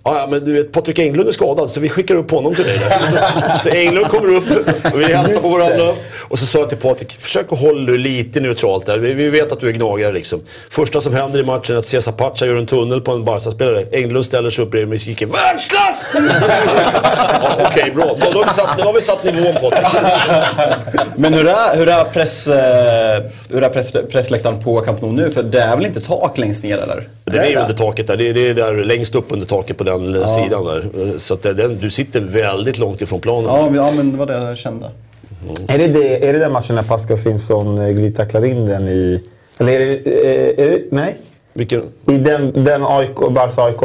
[0.04, 2.64] Ja, ja, men du vet, Patrik Englund är skadad så vi skickar upp honom till
[2.64, 2.78] dig.
[2.78, 2.98] Där.
[3.06, 4.44] Så, så Englund kommer upp
[4.94, 5.94] och vi hälsar på varandra.
[6.28, 8.98] Och så sa jag till Patrik, försök att hålla dig lite neutralt där.
[8.98, 10.40] Vi, vet att du är gnagare liksom.
[10.70, 13.86] Första som händer i matchen är att Cesar Pacha gör en tunnel på en Barca-spelare.
[13.92, 16.08] Englund ställer sig upp bredvid mig och skriker “Världsklass!”
[17.42, 18.16] ja, Okej, bra.
[18.20, 20.02] Då, då, har vi satt, då har vi satt nivån Patrik.
[21.16, 25.30] Men hur är, hur är, press, eh, hur är press, pressläktaren på Camp Nou nu?
[25.30, 27.08] För det är väl inte tak längst ner eller?
[27.24, 28.16] Det är under taket där.
[28.16, 31.18] Det är, det är där längst upp under taket på den sidan där.
[31.18, 33.44] Så att den, du sitter väldigt långt ifrån planen.
[33.44, 34.90] Ja, men, ja, men det var det jag kände.
[35.68, 39.22] Är det, det, är det den matchen när Pascal Simpson eh, glidtacklar in den i...
[39.58, 39.94] Eller är det...
[39.94, 41.16] eh, Är det nej?
[41.52, 41.82] Vilken?
[42.08, 43.80] I den, den AIK, Barca AIK?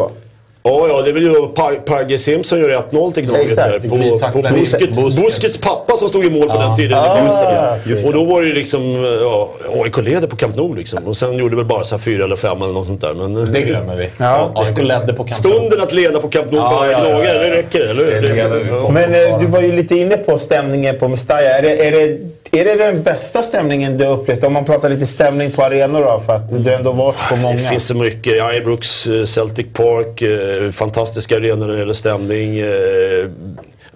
[0.63, 3.79] Ja, ja, det är väl ju Pa- Pagge Simpson gör 1-0 till Gnaget där.
[3.79, 4.97] På, på Busquets.
[4.97, 6.97] Busquets pappa som stod i mål på den tiden.
[6.99, 7.79] Ah, i Bussen.
[7.85, 9.49] just och då var det ju liksom, ja,
[9.83, 11.07] AIK leder på Camp Nou liksom.
[11.07, 13.13] Och sen gjorde väl bara så här fyra eller fem eller något sånt där.
[13.13, 14.09] Men, Det glömmer vi.
[14.17, 14.51] Ja.
[14.55, 15.51] AIK ledde på Camp Nou.
[15.53, 17.49] Stunden att leda på Camp Nou för alla Ja, ja, ja, gnagare, ja, ja.
[17.49, 18.75] det räcker eller hur?
[18.75, 18.89] Ja.
[18.91, 19.03] Men
[19.33, 21.41] eh, du var ju lite inne på stämningen på Mestalla.
[21.41, 22.17] Är det, är, det,
[22.51, 24.43] är det den bästa stämningen du har upplevt?
[24.43, 27.55] Om man pratar lite stämning på arenor då, för att du ändå varit på många.
[27.55, 28.55] Det finns så mycket.
[28.57, 32.59] Ibrox, eh, Celtic Park, eh, fantastiska arenor när det gäller stämning.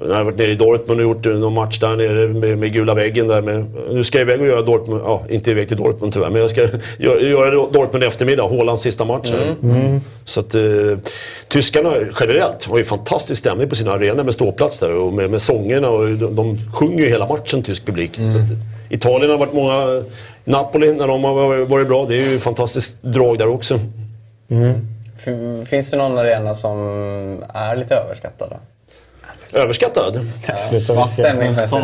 [0.02, 2.94] Jag har varit nere i Dortmund och gjort någon match där nere med, med gula
[2.94, 3.42] väggen där.
[3.42, 6.42] Med, nu ska jag iväg och göra Dortmund, ja inte iväg till Dortmund tyvärr, men
[6.42, 6.62] jag ska
[7.00, 9.32] göra, göra Dortmund i eftermiddag, Haalands sista match.
[9.32, 9.56] här.
[10.26, 10.62] Så att eh,
[11.48, 15.42] tyskarna generellt har ju fantastisk stämning på sina arenor med ståplats där och med, med
[15.42, 18.16] sångerna och de, de sjunger ju hela matchen, tysk publik.
[18.16, 18.50] Så att,
[18.90, 20.04] Italien har varit många,
[20.44, 23.80] Napoli när de har varit bra, det är ju fantastiskt drag där också.
[25.26, 26.78] F- Finns det någon arena som
[27.54, 28.48] är lite överskattad?
[28.52, 28.56] Då?
[29.54, 30.20] Överskattad?
[31.14, 31.82] Stämningsmässigt.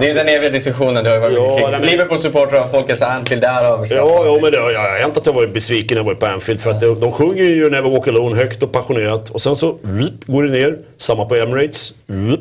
[0.00, 3.42] Det är den eviga diskussionen du har ju varit Ja, men- Liverpool-supportrar och Folkets Anfield,
[3.42, 4.10] där är överskattat.
[4.10, 6.20] Ja, ja, men det har jag har hänt att jag varit besviken när jag varit
[6.20, 6.60] på Anfield.
[6.60, 9.30] För att de, de sjunger ju Never Walk Alone högt och passionerat.
[9.30, 10.78] Och sen så rup, går det ner.
[10.98, 11.92] Samma på Emirates.
[12.06, 12.40] Rup.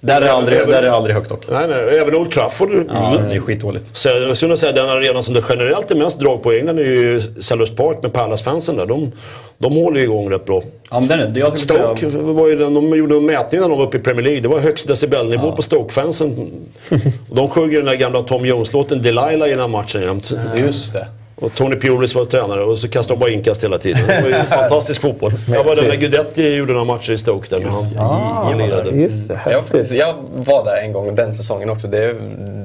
[0.00, 1.44] Där är det aldrig, Även- där är det aldrig högt dock.
[1.50, 1.98] Nej, nej.
[1.98, 2.70] Även Old Trafford.
[2.72, 3.28] Ja, rup.
[3.30, 3.96] det är skitdåligt.
[3.96, 6.78] Så jag skulle säga den arenan som det generellt är mest drag på i England
[6.78, 8.86] är ju Sellers Park med Palace-fansen där.
[8.86, 9.12] De,
[9.58, 10.62] de håller ju igång rätt bra.
[10.90, 13.78] Ja, men den jag Stoke säga, var ju den, de gjorde en mätning när de
[13.78, 14.40] var uppe i Premier League.
[14.40, 16.50] Det var högst decibelnivå på Stoke-fansen.
[17.32, 20.32] De sjöng ju den där gamla Tom Jones-låten Delilah i den här matchen jämt.
[20.56, 21.06] Just det.
[21.40, 24.02] Och Tony Pulis var tränare och så kastade de bara inkast hela tiden.
[24.06, 25.32] Det var ju fantastisk fotboll.
[25.48, 28.90] Jag var där när Guidetti gjorde några matcher i Stoke där när han, han lirade.
[28.90, 31.88] Just det, Jag, jag var där en gång den säsongen också.
[31.88, 32.14] Det är,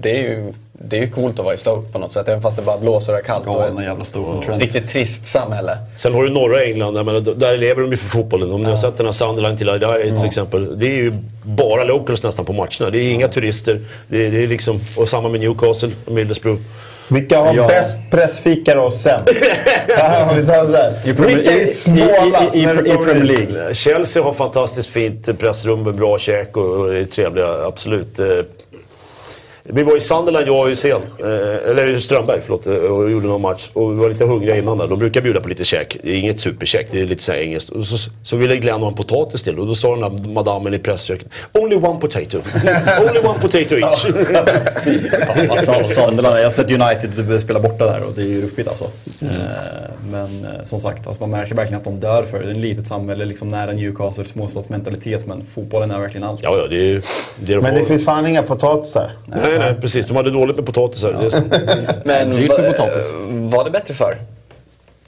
[0.02, 0.54] det är ju
[0.90, 2.28] det är ju coolt att vara i Stoke på något sätt.
[2.28, 3.48] Även fast det bara blåser och är kallt.
[3.48, 4.62] och ett jävla Stoke Trent.
[4.62, 5.78] riktigt trist samhälle.
[5.96, 8.52] Sen har du norra England, jag menar, där lever de ju för fotbollen.
[8.52, 10.80] Om ni har sett den här Sunderland till I Die till exempel.
[10.80, 11.14] Det är ju
[11.44, 12.90] bara locals nästan på matcherna.
[12.92, 13.82] Det är inga turister.
[14.08, 16.60] Det är, det är liksom, och samma med Newcastle och Middlesbrough.
[17.08, 17.68] Vilka har Ja.
[17.68, 19.28] bäst pressfika och sämst?
[21.28, 23.24] Vilka är snålast i, i, i, i kommer Premier?
[23.24, 23.74] League.
[23.74, 28.20] Chelsea har fantastiskt fint pressrum med bra käk och, och är trevliga, absolut.
[29.68, 33.41] Vi var i Sunderland, jag och Hysén, eh, eller Strömberg förlåt, eh, och gjorde någon
[33.41, 33.70] match.
[33.74, 34.88] Och vi var lite hungriga innan där.
[34.88, 35.97] De brukar bjuda på lite käk.
[36.03, 37.70] Det är inget superkäk, det är lite så här engelskt.
[37.70, 40.74] Och så, så ville Glenn ha en potatis till och då sa den där madammen
[40.74, 42.38] i pressköket Only one potato.
[43.01, 44.05] Only one potato each.
[45.49, 48.86] Alltså, Sunderland, jag har sett United spela borta där och det är ju ruffigt alltså.
[49.22, 49.30] Eh,
[50.11, 52.45] Men som sagt, alltså, man märker verkligen att de dör för det.
[52.45, 55.26] Det är ett litet samhälle, liksom nära Newcastle, småstadsmentalitet.
[55.28, 56.39] Men fotbollen är verkligen allt.
[56.43, 57.01] Ja, ja, det är
[57.39, 57.80] det de Men har.
[57.80, 59.11] det finns fan inga potatisar.
[59.26, 60.08] Nej, nej, precis.
[60.08, 61.12] De hade dåligt med potatisar.
[61.12, 61.43] Det,
[62.06, 63.12] Men Dyrt med potatis.
[63.30, 64.18] var det bättre förr?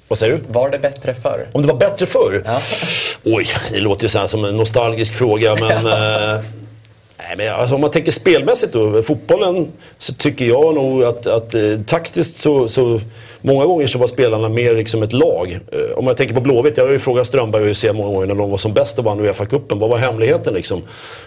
[0.08, 0.40] vad säger du?
[0.48, 1.48] Var det bättre förr?
[1.52, 2.44] Om det var bättre förr?
[2.46, 2.62] Ja.
[3.24, 5.86] Oj, det låter ju så här som en nostalgisk fråga men...
[7.18, 11.56] Nej, men alltså, om man tänker spelmässigt då, fotbollen, så tycker jag nog att, att
[11.56, 13.00] eh, taktiskt så, så
[13.42, 15.60] Många gånger så var spelarna mer liksom ett lag.
[15.72, 18.28] Eh, om jag tänker på Blåvitt, jag har ju frågat Strömberg och Hysén många gånger
[18.28, 19.80] när de var som bäst och vann Uefa-cupen.
[19.80, 20.82] Vad var hemligheten liksom?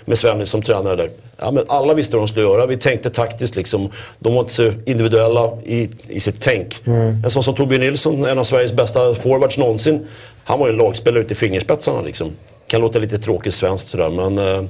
[0.05, 1.11] Med Svennis som tränare där.
[1.36, 2.66] Ja, men alla visste vad de skulle göra.
[2.66, 3.91] Vi tänkte taktiskt liksom.
[4.18, 6.76] De var inte så individuella i, i sitt tänk.
[7.24, 10.07] En sån som Torbjörn Nilsson, en av Sveriges bästa forwards någonsin.
[10.45, 12.32] Han var ju en lagspelare ut i fingerspetsarna liksom.
[12.70, 14.64] Kan låta lite tråkigt svenskt sådär, men eh,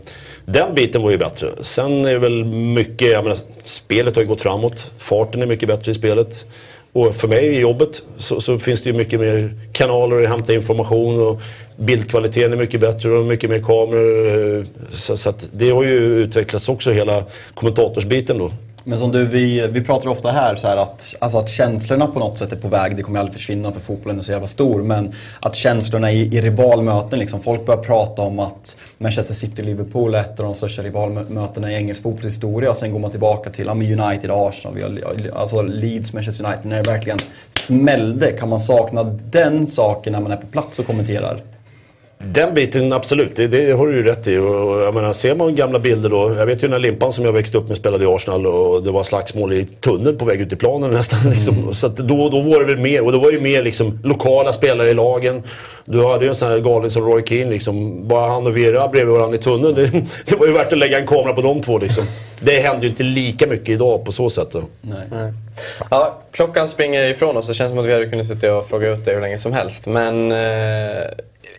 [0.44, 1.50] den biten var ju bättre.
[1.60, 4.90] Sen är väl mycket, jag menar, spelet har ju gått framåt.
[4.98, 6.44] Farten är mycket bättre i spelet.
[6.92, 10.52] Och för mig i jobbet så, så finns det ju mycket mer kanaler att hämta
[10.52, 11.40] information och
[11.76, 14.58] bildkvaliteten är mycket bättre och mycket mer kameror.
[14.58, 17.24] Eh, så, så att det har ju utvecklats också, hela
[17.54, 18.50] kommentatorsbiten då.
[18.84, 22.18] Men som du, vi, vi pratar ofta här, så här att, alltså att känslorna på
[22.18, 22.96] något sätt är på väg.
[22.96, 24.82] Det kommer aldrig försvinna för fotbollen är så jävla stor.
[24.82, 29.66] Men att känslorna i, i rivalmöten, liksom, folk börjar prata om att Manchester City och
[29.66, 32.74] Liverpool är ett av de största rivalmötena i engelsk fotbollshistoria.
[32.74, 36.66] Sen går man tillbaka till ja, United, Arsenal, vi har, alltså Leeds, Manchester United.
[36.66, 37.18] När det verkligen
[37.48, 41.40] smällde, kan man sakna den saken när man är på plats och kommenterar?
[42.24, 43.36] Den biten, absolut.
[43.36, 44.36] Det, det har du ju rätt i.
[44.36, 46.34] Och, jag menar, ser man gamla bilder då.
[46.34, 48.90] Jag vet ju när Limpan som jag växte upp med spelade i Arsenal och det
[48.90, 51.18] var slagsmål i tunneln på väg ut i planen nästan.
[51.30, 51.74] Liksom.
[51.74, 54.52] Så att då, då var det väl mer, och det var ju mer liksom, lokala
[54.52, 55.42] spelare i lagen.
[55.84, 57.50] Du hade ju en sån här galning som Roy Keane.
[57.50, 58.08] Liksom.
[58.08, 59.74] Bara han och Vera bredvid varandra i tunneln.
[59.74, 59.90] Det,
[60.26, 61.78] det var ju värt att lägga en kamera på de två.
[61.78, 62.04] Liksom.
[62.40, 64.48] Det händer ju inte lika mycket idag på så sätt.
[64.52, 64.62] Då.
[64.80, 65.32] Nej.
[65.90, 67.46] Ja, klockan springer ifrån oss.
[67.46, 69.52] Det känns som att vi hade kunnat sitta och fråga ut det hur länge som
[69.52, 69.86] helst.
[69.86, 71.02] Men eh,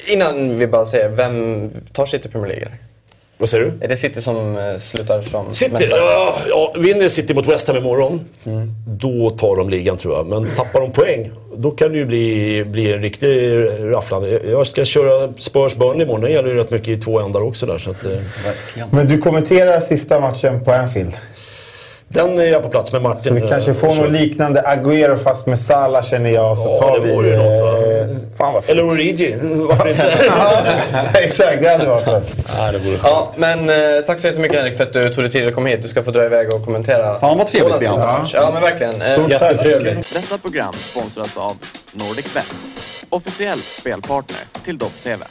[0.07, 2.67] innan vi bara säger, vem tar City Premier League?
[3.37, 3.85] Vad säger du?
[3.85, 5.99] Är det City som eh, slutar som City, mästare?
[5.99, 8.25] ja, ja, vinner City mot West Ham imorgon,
[8.87, 10.27] då tar de ligan tror jag.
[10.27, 13.51] Men tappar de poäng, då kan det ju bli, bli en riktig
[13.93, 14.39] rafflande.
[14.45, 16.21] Jag ska köra Spurs Burnley imorgon.
[16.21, 17.77] Det gäller ju rätt mycket i två ändar också där.
[17.77, 18.11] Så att, eh,
[18.45, 18.87] Verkligen.
[18.91, 21.11] Men du kommenterar sista matchen på Anfield.
[22.07, 23.23] den är jag på plats med Martin.
[23.23, 26.57] Så vi kanske får något liknande Agüero fast med Salah känner jag.
[26.57, 27.13] Så Ja, tar det vi...
[27.15, 27.77] vore ju något, va?
[27.77, 27.90] eh,
[28.37, 28.69] Fan vad fint.
[28.69, 30.13] Eller Origi, varför inte?
[30.27, 32.31] Ja, Exakt, det hade varit något.
[32.57, 35.31] ja, det vore Ja, men eh, tack så jättemycket Henrik för att du tog dig
[35.31, 35.81] tid att komma hit.
[35.81, 37.19] Du ska få dra iväg och kommentera.
[37.19, 38.33] Fan, vad trevligt vi har haft.
[38.33, 39.01] Ja, men verkligen.
[39.01, 40.13] Eh, Jättetrevligt.
[40.13, 41.57] Detta program sponsras av
[41.93, 42.53] NordicBet,
[43.09, 45.25] officiell spelpartner till Dobb TV.